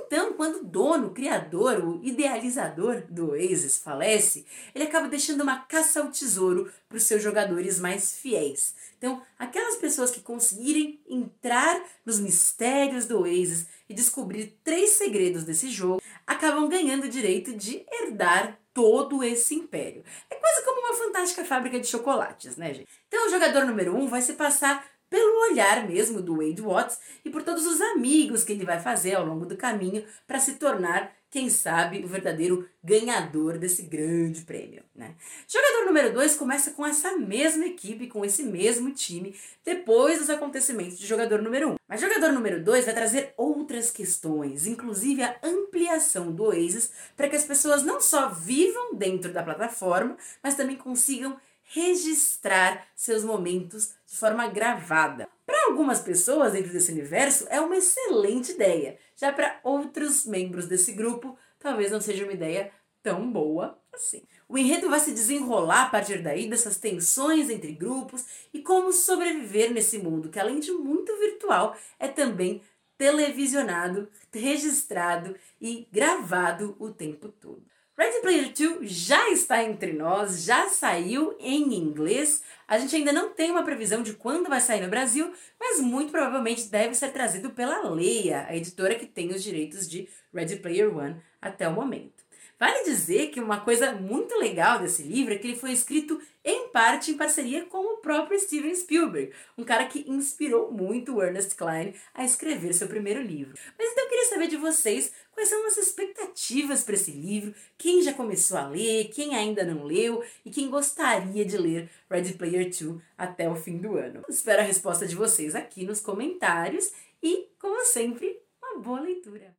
[0.06, 5.60] Então, quando o dono, o criador, o idealizador do Oasis falece, ele acaba deixando uma
[5.60, 8.74] caça ao tesouro para os seus jogadores mais fiéis.
[8.98, 15.70] Então, aquelas pessoas que conseguirem entrar nos mistérios do Oasis e descobrir três segredos desse
[15.70, 20.04] jogo, acabam ganhando o direito de herdar todo esse império.
[20.30, 22.88] É quase como uma fantástica fábrica de chocolates, né, gente?
[23.08, 27.30] Então, o jogador número um vai se passar pelo olhar mesmo do Wade Watts e
[27.30, 31.12] por todos os amigos que ele vai fazer ao longo do caminho para se tornar,
[31.28, 34.82] quem sabe, o verdadeiro ganhador desse grande prêmio.
[34.94, 35.14] Né?
[35.46, 40.98] Jogador número 2 começa com essa mesma equipe, com esse mesmo time, depois dos acontecimentos
[40.98, 41.72] de jogador número 1.
[41.72, 41.76] Um.
[41.88, 47.36] Mas jogador número 2 vai trazer outras questões, inclusive a ampliação do Oasis, para que
[47.36, 51.36] as pessoas não só vivam dentro da plataforma, mas também consigam
[51.72, 55.28] registrar seus momentos de forma gravada.
[55.46, 60.92] Para algumas pessoas dentro desse universo é uma excelente ideia, já para outros membros desse
[60.92, 64.22] grupo talvez não seja uma ideia tão boa assim.
[64.48, 69.72] O enredo vai se desenrolar a partir daí dessas tensões entre grupos e como sobreviver
[69.72, 72.62] nesse mundo que além de muito virtual é também
[72.98, 77.62] televisionado, registrado e gravado o tempo todo.
[78.00, 82.42] Ready Player 2 já está entre nós, já saiu em inglês.
[82.66, 86.10] A gente ainda não tem uma previsão de quando vai sair no Brasil, mas muito
[86.10, 90.96] provavelmente deve ser trazido pela Leia, a editora que tem os direitos de Ready Player
[90.96, 92.24] One até o momento.
[92.60, 96.68] Vale dizer que uma coisa muito legal desse livro é que ele foi escrito em
[96.68, 101.54] parte em parceria com o próprio Steven Spielberg, um cara que inspirou muito o Ernest
[101.54, 103.54] Cline a escrever seu primeiro livro.
[103.78, 108.02] Mas então eu queria saber de vocês quais são as expectativas para esse livro, quem
[108.02, 112.64] já começou a ler, quem ainda não leu e quem gostaria de ler Ready Player
[112.64, 114.22] 2 até o fim do ano.
[114.28, 119.56] Espero a resposta de vocês aqui nos comentários e, como sempre, uma boa leitura.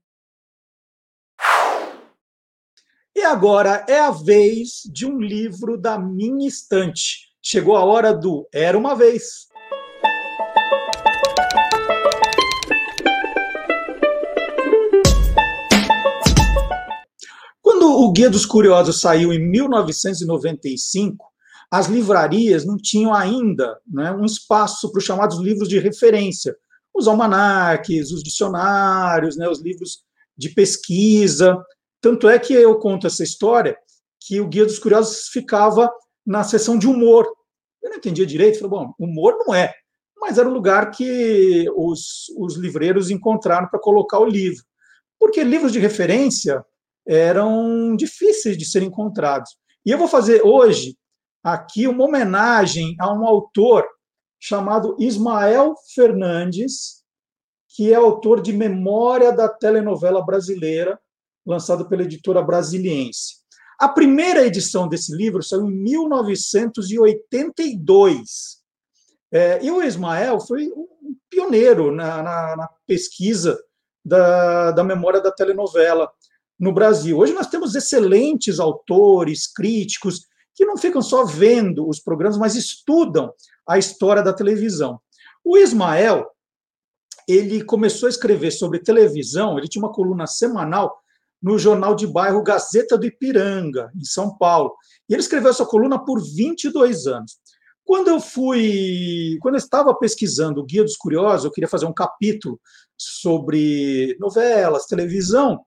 [3.15, 7.33] E agora é a vez de um livro da minha estante.
[7.41, 9.50] Chegou a hora do Era uma Vez.
[17.99, 21.25] O Guia dos Curiosos saiu em 1995,
[21.69, 26.55] as livrarias não tinham ainda né, um espaço para os chamados livros de referência,
[26.93, 30.03] os almanaques, os dicionários, né, os livros
[30.37, 31.57] de pesquisa.
[32.01, 33.77] Tanto é que eu conto essa história
[34.19, 35.89] que o Guia dos Curiosos ficava
[36.25, 37.25] na seção de humor.
[37.81, 39.73] Eu não entendia direito, falei, bom, humor não é,
[40.17, 44.63] mas era o lugar que os, os livreiros encontraram para colocar o livro.
[45.19, 46.63] Porque livros de referência
[47.07, 49.55] eram difíceis de serem encontrados.
[49.85, 50.95] E eu vou fazer hoje
[51.43, 53.85] aqui uma homenagem a um autor
[54.39, 57.01] chamado Ismael Fernandes,
[57.69, 60.99] que é autor de Memória da Telenovela Brasileira,
[61.45, 63.41] lançado pela editora Brasiliense.
[63.79, 68.61] A primeira edição desse livro saiu em 1982.
[69.31, 73.57] É, e o Ismael foi um pioneiro na, na, na pesquisa
[74.03, 76.11] da, da memória da telenovela
[76.61, 77.17] no Brasil.
[77.17, 83.33] Hoje nós temos excelentes autores, críticos, que não ficam só vendo os programas, mas estudam
[83.67, 85.01] a história da televisão.
[85.43, 86.29] O Ismael,
[87.27, 90.95] ele começou a escrever sobre televisão, ele tinha uma coluna semanal
[91.41, 94.75] no jornal de bairro Gazeta do Ipiranga, em São Paulo.
[95.09, 97.39] E ele escreveu essa coluna por 22 anos.
[97.83, 101.93] Quando eu fui, quando eu estava pesquisando o Guia dos Curiosos, eu queria fazer um
[101.93, 102.61] capítulo
[102.95, 105.59] sobre novelas, televisão,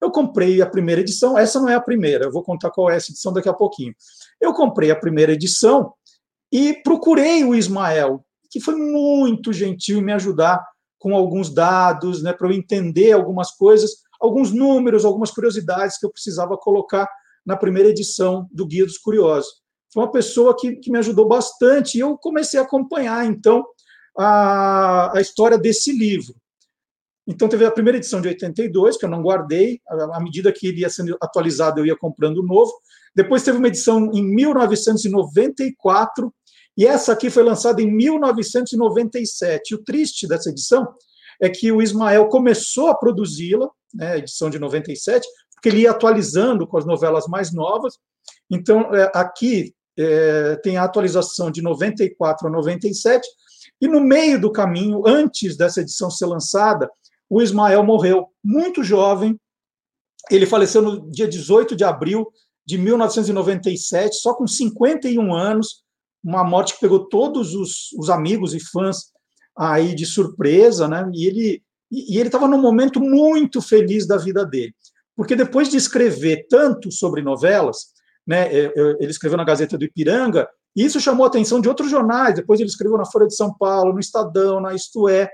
[0.00, 2.96] eu comprei a primeira edição, essa não é a primeira, eu vou contar qual é
[2.96, 3.94] essa edição daqui a pouquinho.
[4.40, 5.92] Eu comprei a primeira edição
[6.52, 10.64] e procurei o Ismael, que foi muito gentil em me ajudar
[10.98, 16.10] com alguns dados, né, para eu entender algumas coisas, alguns números, algumas curiosidades que eu
[16.10, 17.08] precisava colocar
[17.44, 19.48] na primeira edição do Guia dos Curiosos.
[19.92, 23.64] Foi uma pessoa que, que me ajudou bastante e eu comecei a acompanhar, então,
[24.18, 26.34] a, a história desse livro.
[27.26, 30.82] Então, teve a primeira edição de 82, que eu não guardei, à medida que ele
[30.82, 32.72] ia sendo atualizado, eu ia comprando o novo.
[33.14, 36.32] Depois teve uma edição em 1994,
[36.78, 39.70] e essa aqui foi lançada em 1997.
[39.70, 40.86] E o triste dessa edição
[41.40, 46.66] é que o Ismael começou a produzi-la, né, edição de 97, porque ele ia atualizando
[46.66, 47.94] com as novelas mais novas.
[48.50, 53.26] Então, é, aqui é, tem a atualização de 94 a 97,
[53.80, 56.88] e no meio do caminho, antes dessa edição ser lançada,
[57.28, 59.38] o Ismael morreu muito jovem.
[60.30, 62.26] Ele faleceu no dia 18 de abril
[62.66, 65.84] de 1997, só com 51 anos,
[66.22, 69.12] uma morte que pegou todos os, os amigos e fãs
[69.56, 71.08] aí de surpresa, né?
[71.14, 74.74] E ele e ele estava num momento muito feliz da vida dele,
[75.14, 77.92] porque depois de escrever tanto sobre novelas,
[78.26, 78.52] né?
[78.52, 81.90] É, é, ele escreveu na Gazeta do Ipiranga, e isso chamou a atenção de outros
[81.90, 82.34] jornais.
[82.34, 85.30] Depois ele escreveu na Folha de São Paulo, no Estadão, na Isto É.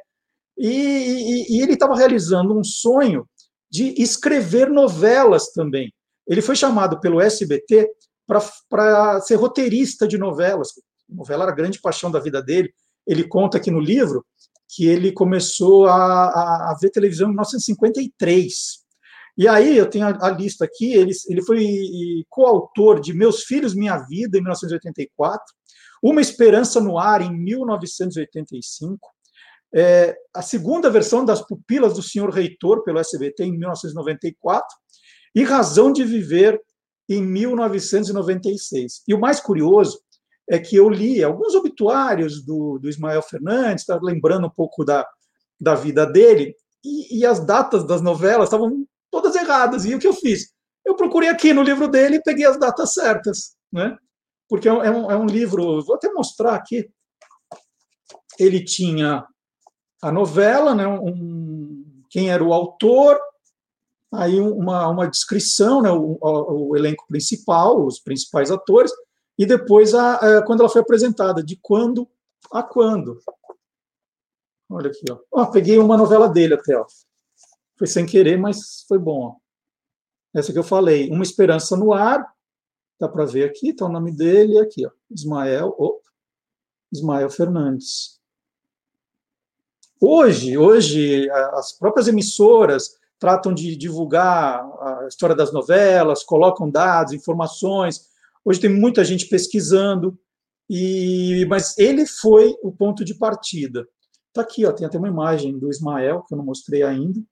[0.59, 3.27] E, e, e ele estava realizando um sonho
[3.71, 5.93] de escrever novelas também.
[6.27, 7.91] Ele foi chamado pelo SBT
[8.69, 10.69] para ser roteirista de novelas.
[11.11, 12.73] A novela era a grande paixão da vida dele.
[13.07, 14.25] Ele conta aqui no livro
[14.69, 18.83] que ele começou a, a, a ver televisão em 1953.
[19.37, 20.93] E aí eu tenho a, a lista aqui.
[20.93, 21.67] Ele, ele foi
[22.29, 25.43] coautor de Meus Filhos, Minha Vida, em 1984.
[26.03, 29.09] Uma Esperança no Ar, em 1985
[29.75, 34.67] é, a segunda versão das Pupilas do Senhor Reitor, pelo SBT, em 1994,
[35.35, 36.61] e Razão de Viver,
[37.09, 39.03] em 1996.
[39.09, 40.01] E o mais curioso
[40.49, 45.07] é que eu li alguns obituários do, do Ismael Fernandes, estava lembrando um pouco da,
[45.61, 46.55] da vida dele,
[46.85, 49.85] e, e, as datas das novelas estavam todas erradas.
[49.85, 50.53] E o que eu fiz?
[50.85, 53.97] Eu procurei aqui no livro dele e peguei as datas certas, né?
[54.49, 56.91] Porque é um, é um é livro, vou até mostrar aqui.
[58.37, 59.25] Ele tinha
[60.03, 63.19] a novela, né, um, quem era o autor,
[64.13, 68.93] aí uma, uma descrição, né, o, o, elenco principal, os principais atores,
[69.39, 72.09] e depois a, a, quando ela foi apresentada, de quando
[72.53, 73.23] a quando.
[74.69, 75.19] Olha aqui, ó.
[75.31, 75.47] ó.
[75.47, 76.85] peguei uma novela dele até, ó.
[77.79, 79.27] Foi sem querer, mas foi bom.
[79.27, 79.37] Ó.
[80.35, 82.27] Essa que eu falei, Uma Esperança no Ar,
[82.99, 84.91] dá para ver aqui, está o nome dele aqui, ó.
[85.11, 85.77] Ismael,
[86.93, 88.22] Ismael Fernandes.
[90.05, 98.09] Hoje, hoje as próprias emissoras tratam de divulgar a história das novelas, colocam dados, informações.
[98.45, 100.19] Hoje tem muita gente pesquisando,
[100.69, 103.87] e mas ele foi o ponto de partida.
[104.27, 107.23] Está aqui, ó, tem até uma imagem do Ismael, que eu não mostrei ainda.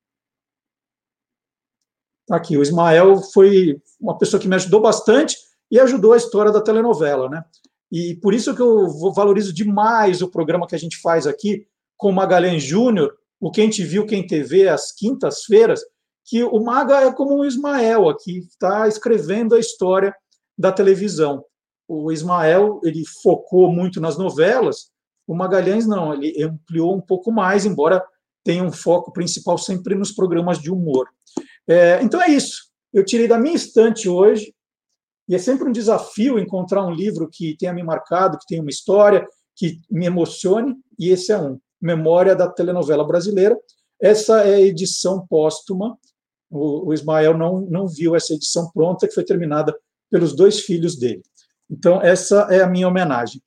[2.21, 5.37] Está aqui, o Ismael foi uma pessoa que me ajudou bastante
[5.69, 7.45] e ajudou a história da telenovela, né?
[7.91, 11.67] E por isso que eu valorizo demais o programa que a gente faz aqui
[12.01, 15.83] com Magalhães Júnior, o Quem Te Viu, Quem TV, às quintas-feiras,
[16.25, 20.15] que o Maga é como o Ismael aqui, está escrevendo a história
[20.57, 21.45] da televisão.
[21.87, 24.91] O Ismael, ele focou muito nas novelas,
[25.27, 28.03] o Magalhães não, ele ampliou um pouco mais, embora
[28.43, 31.07] tenha um foco principal sempre nos programas de humor.
[31.69, 32.71] É, então é isso.
[32.93, 34.55] Eu tirei da minha estante hoje,
[35.29, 38.71] e é sempre um desafio encontrar um livro que tenha me marcado, que tenha uma
[38.71, 41.61] história, que me emocione, e esse é um.
[41.81, 43.59] Memória da Telenovela Brasileira.
[44.01, 45.99] Essa é a edição póstuma.
[46.51, 49.77] O, o Ismael não, não viu essa edição pronta, que foi terminada
[50.11, 51.23] pelos dois filhos dele.
[51.71, 53.41] Então, essa é a minha homenagem.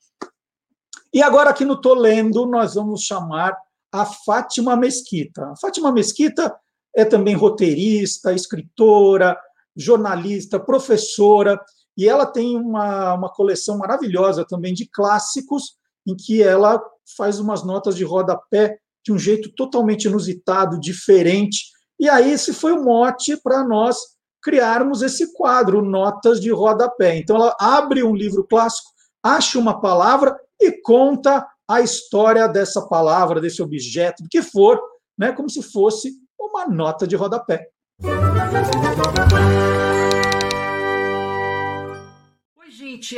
[1.14, 3.56] E agora, aqui no Tô Lendo, nós vamos chamar
[3.92, 5.52] a Fátima Mesquita.
[5.52, 6.56] A Fátima Mesquita
[6.96, 9.38] é também roteirista, escritora,
[9.76, 11.60] jornalista, professora,
[11.98, 15.76] e ela tem uma, uma coleção maravilhosa também de clássicos,
[16.08, 16.82] em que ela
[17.18, 21.66] faz umas notas de rodapé de um jeito totalmente inusitado, diferente.
[22.00, 23.98] E aí esse foi o mote para nós
[24.42, 27.18] criarmos esse quadro, Notas de Rodapé.
[27.18, 28.90] Então ela abre um livro clássico,
[29.24, 34.80] acha uma palavra e conta a história dessa palavra, desse objeto, do que for,
[35.18, 37.70] né, como se fosse uma nota de rodapé.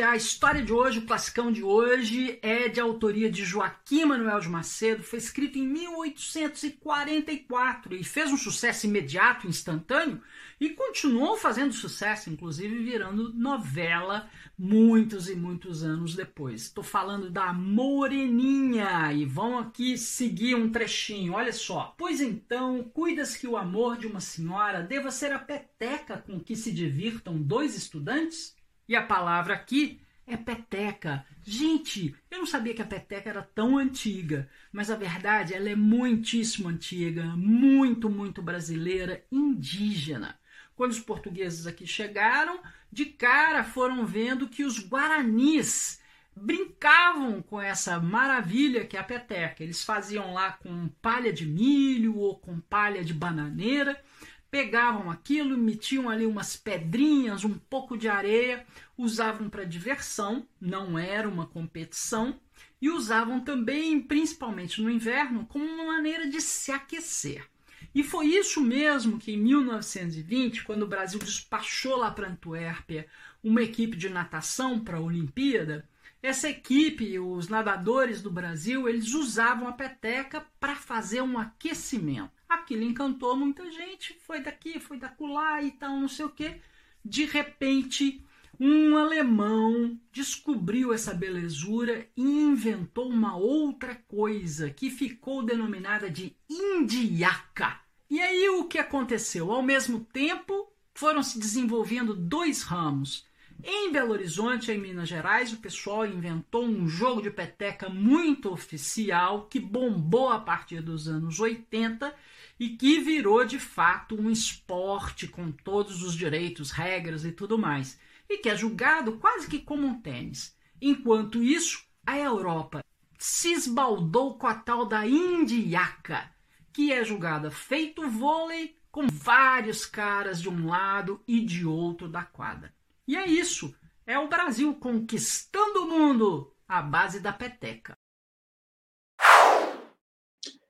[0.02, 4.50] A história de hoje, o classicão de hoje, é de autoria de Joaquim Manuel de
[4.50, 10.20] Macedo, foi escrito em 1844 e fez um sucesso imediato, instantâneo,
[10.60, 14.28] e continuou fazendo sucesso, inclusive virando novela
[14.58, 16.64] muitos e muitos anos depois.
[16.64, 21.94] Estou falando da Moreninha e vão aqui seguir um trechinho, olha só.
[21.96, 26.56] Pois então, cuidas que o amor de uma senhora deva ser a peteca com que
[26.56, 28.56] se divirtam dois estudantes?
[28.88, 31.26] E a palavra aqui é peteca.
[31.44, 35.76] Gente, eu não sabia que a peteca era tão antiga, mas a verdade ela é
[35.76, 40.40] muitíssimo antiga, muito, muito brasileira, indígena.
[40.76, 42.60] Quando os portugueses aqui chegaram,
[42.92, 46.02] de cara foram vendo que os guaranis
[46.36, 49.64] brincavam com essa maravilha que é a peteca.
[49.64, 54.04] Eles faziam lá com palha de milho ou com palha de bananeira
[54.50, 58.66] pegavam aquilo, metiam ali umas pedrinhas, um pouco de areia,
[58.98, 62.40] usavam para diversão, não era uma competição,
[62.82, 67.48] e usavam também, principalmente no inverno, como uma maneira de se aquecer.
[67.94, 73.08] E foi isso mesmo que em 1920, quando o Brasil despachou lá para Antuérpia
[73.44, 75.88] uma equipe de natação para a Olimpíada,
[76.22, 82.32] essa equipe, os nadadores do Brasil, eles usavam a peteca para fazer um aquecimento.
[82.48, 86.60] Aquilo encantou muita gente, foi daqui, foi da lá e tal, não sei o que.
[87.04, 88.24] De repente,
[88.60, 97.80] um alemão descobriu essa belezura e inventou uma outra coisa que ficou denominada de indiaca.
[98.10, 99.52] E aí o que aconteceu?
[99.52, 103.26] Ao mesmo tempo, foram se desenvolvendo dois ramos.
[103.64, 109.48] Em Belo Horizonte, em Minas Gerais, o pessoal inventou um jogo de peteca muito oficial
[109.48, 112.14] que bombou a partir dos anos 80
[112.60, 118.00] e que virou de fato um esporte com todos os direitos, regras e tudo mais,
[118.30, 120.58] e que é julgado quase que como um tênis.
[120.82, 122.84] Enquanto isso, a Europa
[123.18, 126.30] se esbaldou com a tal da indiaca,
[126.72, 132.24] que é julgada feito vôlei com vários caras de um lado e de outro da
[132.24, 132.74] quadra.
[133.08, 133.76] E é isso,
[134.06, 137.95] é o Brasil conquistando o mundo à base da peteca.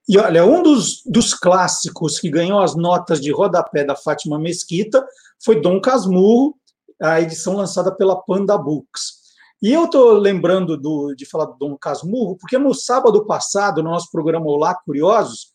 [0.07, 5.05] E olha, um dos, dos clássicos que ganhou as notas de rodapé da Fátima Mesquita
[5.43, 6.55] foi Dom Casmurro,
[7.01, 9.25] a edição lançada pela Panda Books.
[9.61, 13.89] E eu estou lembrando do, de falar do Dom Casmurro, porque no sábado passado, no
[13.89, 15.53] nosso programa Olá Curiosos,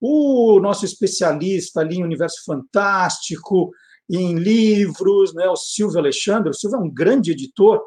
[0.00, 3.72] o nosso especialista ali em universo fantástico,
[4.08, 7.82] em livros, né, o Silvio Alexandre, o Silvio é um grande editor,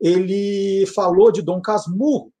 [0.00, 2.32] ele falou de Dom Casmurro,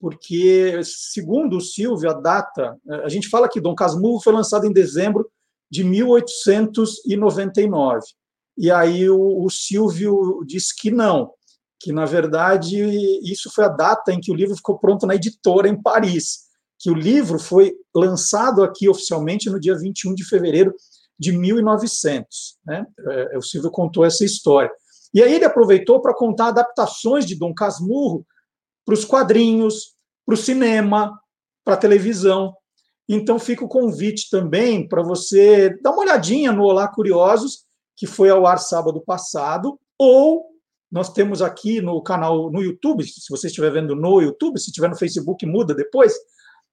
[0.00, 4.72] porque, segundo o Silvio, a data, a gente fala que Dom Casmurro foi lançado em
[4.72, 5.28] dezembro
[5.70, 8.00] de 1899.
[8.56, 11.32] E aí o, o Silvio disse que não,
[11.80, 12.80] que na verdade
[13.22, 16.44] isso foi a data em que o livro ficou pronto na editora em Paris.
[16.78, 20.74] que o livro foi lançado aqui oficialmente no dia 21 de fevereiro
[21.18, 22.58] de 1900.
[22.64, 22.86] Né?
[23.08, 24.70] É, o Silvio contou essa história.
[25.12, 28.26] E aí ele aproveitou para contar adaptações de Dom Casmurro
[28.84, 31.18] para os quadrinhos, para o cinema,
[31.64, 32.54] para a televisão.
[33.08, 37.64] Então fica o convite também para você dar uma olhadinha no Olá Curiosos,
[37.96, 40.46] que foi ao ar sábado passado, ou
[40.90, 44.88] nós temos aqui no canal no YouTube, se você estiver vendo no YouTube, se estiver
[44.88, 46.14] no Facebook, muda depois.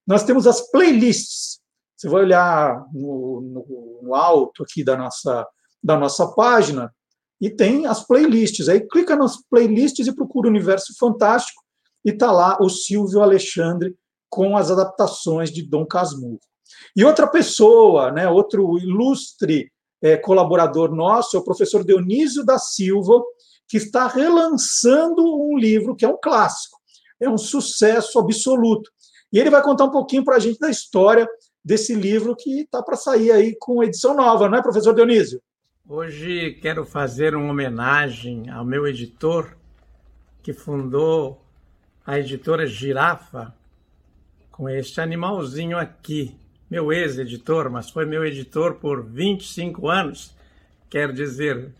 [0.06, 1.60] Nós temos as playlists.
[1.96, 5.46] Você vai olhar no, no, no alto aqui da nossa,
[5.82, 6.92] da nossa página
[7.40, 8.68] e tem as playlists.
[8.68, 11.61] Aí clica nas playlists e procura o Universo Fantástico
[12.04, 13.94] e está lá o Silvio Alexandre
[14.28, 16.40] com as adaptações de Dom Casmurro.
[16.96, 19.70] E outra pessoa, né, outro ilustre
[20.02, 23.22] é, colaborador nosso é o professor Dionísio da Silva,
[23.68, 26.78] que está relançando um livro que é um clássico,
[27.20, 28.90] é um sucesso absoluto.
[29.32, 31.26] E ele vai contar um pouquinho para a gente da história
[31.64, 35.40] desse livro que está para sair aí com edição nova, não é, professor Dionísio?
[35.88, 39.56] Hoje quero fazer uma homenagem ao meu editor,
[40.42, 41.41] que fundou
[42.04, 43.54] a editora Girafa,
[44.50, 46.36] com este animalzinho aqui.
[46.68, 50.34] Meu ex-editor, mas foi meu editor por 25 anos.
[50.90, 51.72] Quer dizer,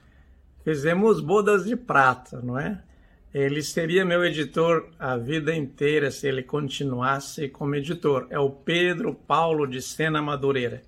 [0.65, 2.83] fizemos bodas de prata, não é?
[3.35, 8.27] Ele seria meu editor a vida inteira se ele continuasse como editor.
[8.31, 10.83] É o Pedro Paulo de Sena Madureira.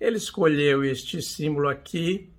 [0.00, 2.30] Ele escolheu este símbolo aqui,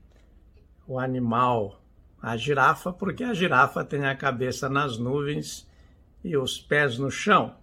[0.87, 1.81] o animal,
[2.21, 5.68] a girafa, porque a girafa tem a cabeça nas nuvens
[6.23, 7.55] e os pés no chão.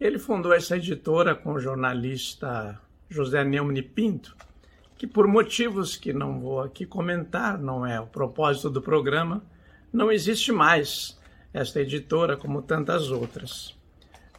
[0.00, 4.36] Ele fundou essa editora com o jornalista José Neumann Pinto,
[4.96, 9.42] que por motivos que não vou aqui comentar, não é o propósito do programa,
[9.92, 11.18] não existe mais
[11.52, 13.76] esta editora como tantas outras.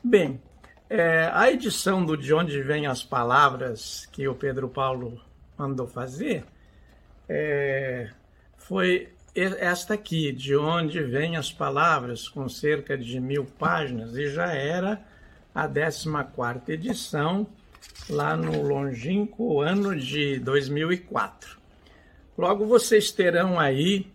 [0.03, 0.41] Bem,
[0.89, 5.21] é, a edição do De Onde Vêm as Palavras que o Pedro Paulo
[5.57, 6.45] mandou fazer
[7.29, 8.09] é,
[8.57, 14.53] foi esta aqui, De Onde Vêm as Palavras, com cerca de mil páginas, e já
[14.53, 15.01] era
[15.55, 17.47] a 14 edição,
[18.09, 21.57] lá no longínquo ano de 2004.
[22.37, 24.07] Logo vocês terão aí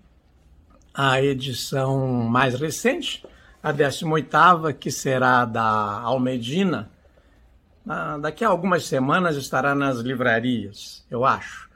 [0.94, 3.24] a edição mais recente,
[3.62, 6.90] a 18ª, que será da Almedina.
[7.88, 11.67] Ah, daqui a algumas semanas estará nas livrarias, eu acho.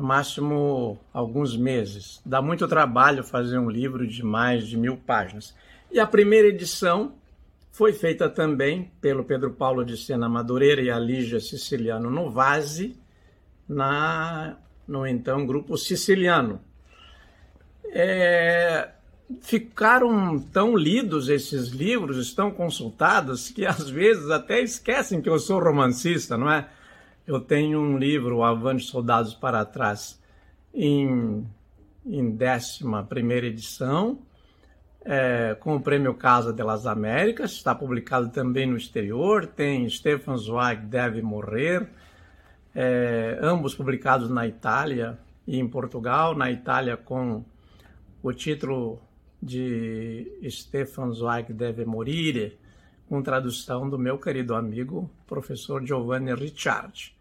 [0.00, 2.22] No máximo alguns meses.
[2.24, 5.54] Dá muito trabalho fazer um livro de mais de mil páginas.
[5.92, 7.12] E a primeira edição
[7.70, 12.96] foi feita também pelo Pedro Paulo de Sena Madureira e a Lígia Siciliano Novasi,
[13.68, 14.56] na,
[14.88, 16.62] no então Grupo Siciliano,
[17.90, 18.88] é,
[19.42, 25.62] ficaram tão lidos esses livros, estão consultados, que às vezes até esquecem que eu sou
[25.62, 26.66] romancista, não é?
[27.30, 30.20] Eu tenho um livro, Avante Soldados para Trás,
[30.74, 31.46] em,
[32.04, 34.18] em 11 edição,
[35.04, 40.86] é, com o prêmio Casa das Américas, está publicado também no exterior, tem Stefan Zweig
[40.86, 41.88] Deve Morrer,
[42.74, 45.16] é, ambos publicados na Itália
[45.46, 47.44] e em Portugal, na Itália com
[48.24, 49.00] o título
[49.40, 52.58] de Stefan Zweig deve morire,
[53.08, 57.19] com tradução do meu querido amigo, professor Giovanni Ricciardi.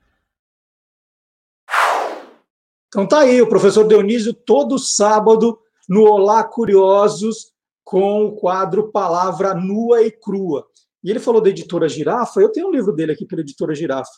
[2.89, 9.53] Então tá aí, o professor Dionísio todo sábado no Olá Curiosos com o quadro Palavra
[9.53, 10.67] Nua e Crua.
[11.03, 14.11] E ele falou da editora Girafa, eu tenho um livro dele aqui pela editora Girafa.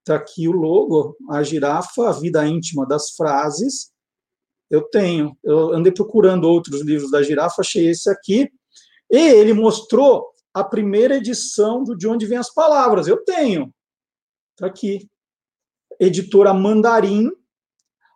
[0.00, 3.94] Está aqui o logo, a girafa, a vida íntima das frases,
[4.70, 5.36] eu tenho.
[5.42, 8.50] Eu andei procurando outros livros da girafa, achei esse aqui.
[9.10, 13.06] E ele mostrou a primeira edição do De Onde Vêm as Palavras.
[13.06, 13.72] Eu tenho.
[14.52, 15.08] Está aqui.
[16.00, 17.30] Editora Mandarim.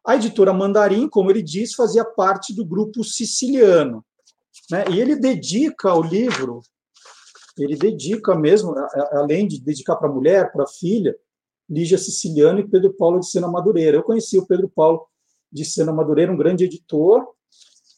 [0.09, 4.03] A editora Mandarim, como ele diz, fazia parte do grupo siciliano.
[4.71, 4.87] Né?
[4.91, 6.63] E ele dedica ao livro,
[7.59, 8.75] ele dedica mesmo,
[9.13, 11.15] além de dedicar para a mulher, para a filha,
[11.69, 13.99] Lígia Siciliano e Pedro Paulo de Sena Madureira.
[13.99, 15.07] Eu conheci o Pedro Paulo
[15.53, 17.29] de Sena Madureira, um grande editor.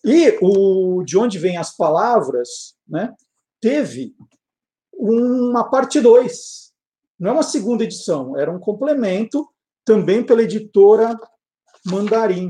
[0.04, 3.14] E o De Onde Vêm as Palavras né,
[3.60, 4.16] teve
[4.92, 6.72] uma parte 2.
[7.20, 9.48] Não é uma segunda edição, era um complemento
[9.84, 11.16] também pela editora
[11.86, 12.48] Mandarim,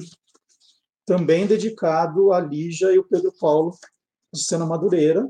[1.06, 3.76] também dedicado a Lígia e o Pedro Paulo
[4.32, 5.28] de Sena Madureira.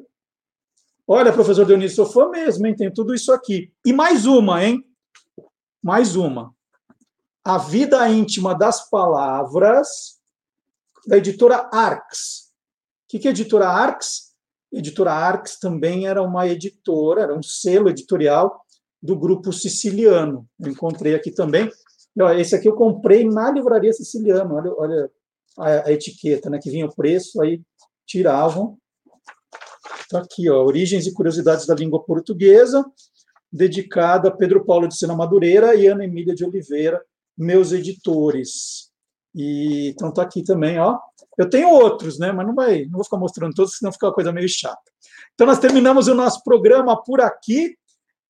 [1.06, 2.76] Olha, professor Dionísio, sou fã mesmo, hein?
[2.76, 3.72] Tem tudo isso aqui.
[3.84, 4.84] E mais uma, hein?
[5.82, 6.54] Mais uma.
[7.44, 10.20] A Vida Íntima das Palavras,
[11.06, 12.52] da editora Arx.
[13.12, 14.30] O que é editora Arx?
[14.72, 18.64] Editora Arx também era uma editora, era um selo editorial
[19.02, 20.46] do grupo siciliano.
[20.60, 21.68] Eu encontrei aqui também.
[22.38, 24.52] Esse aqui eu comprei na livraria siciliana.
[24.52, 25.10] Olha, olha
[25.58, 26.58] a, a, etiqueta, né?
[26.58, 27.62] Que vinha o preço, aí
[28.06, 28.76] tiravam.
[30.00, 32.84] Está aqui, ó, Origens e Curiosidades da Língua Portuguesa,
[33.52, 37.00] dedicada a Pedro Paulo de Sena Madureira e Ana Emília de Oliveira,
[37.38, 38.90] meus editores.
[39.34, 40.98] E então está aqui também, ó.
[41.38, 42.32] Eu tenho outros, né?
[42.32, 44.82] Mas não vai, não vou ficar mostrando todos, senão fica uma coisa meio chata.
[45.34, 47.76] Então nós terminamos o nosso programa por aqui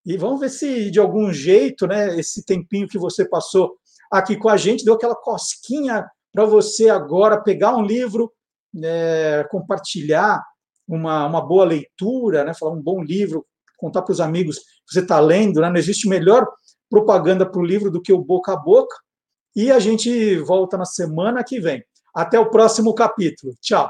[0.05, 3.75] e vamos ver se de algum jeito, né, esse tempinho que você passou
[4.11, 8.31] aqui com a gente deu aquela cosquinha para você agora pegar um livro,
[8.73, 10.41] né, compartilhar
[10.87, 13.45] uma, uma boa leitura, né, falar um bom livro,
[13.77, 15.61] contar para os amigos que você está lendo.
[15.61, 16.47] Né, não existe melhor
[16.89, 18.95] propaganda para o livro do que o boca a boca.
[19.55, 21.83] E a gente volta na semana que vem.
[22.13, 23.53] Até o próximo capítulo.
[23.61, 23.89] Tchau.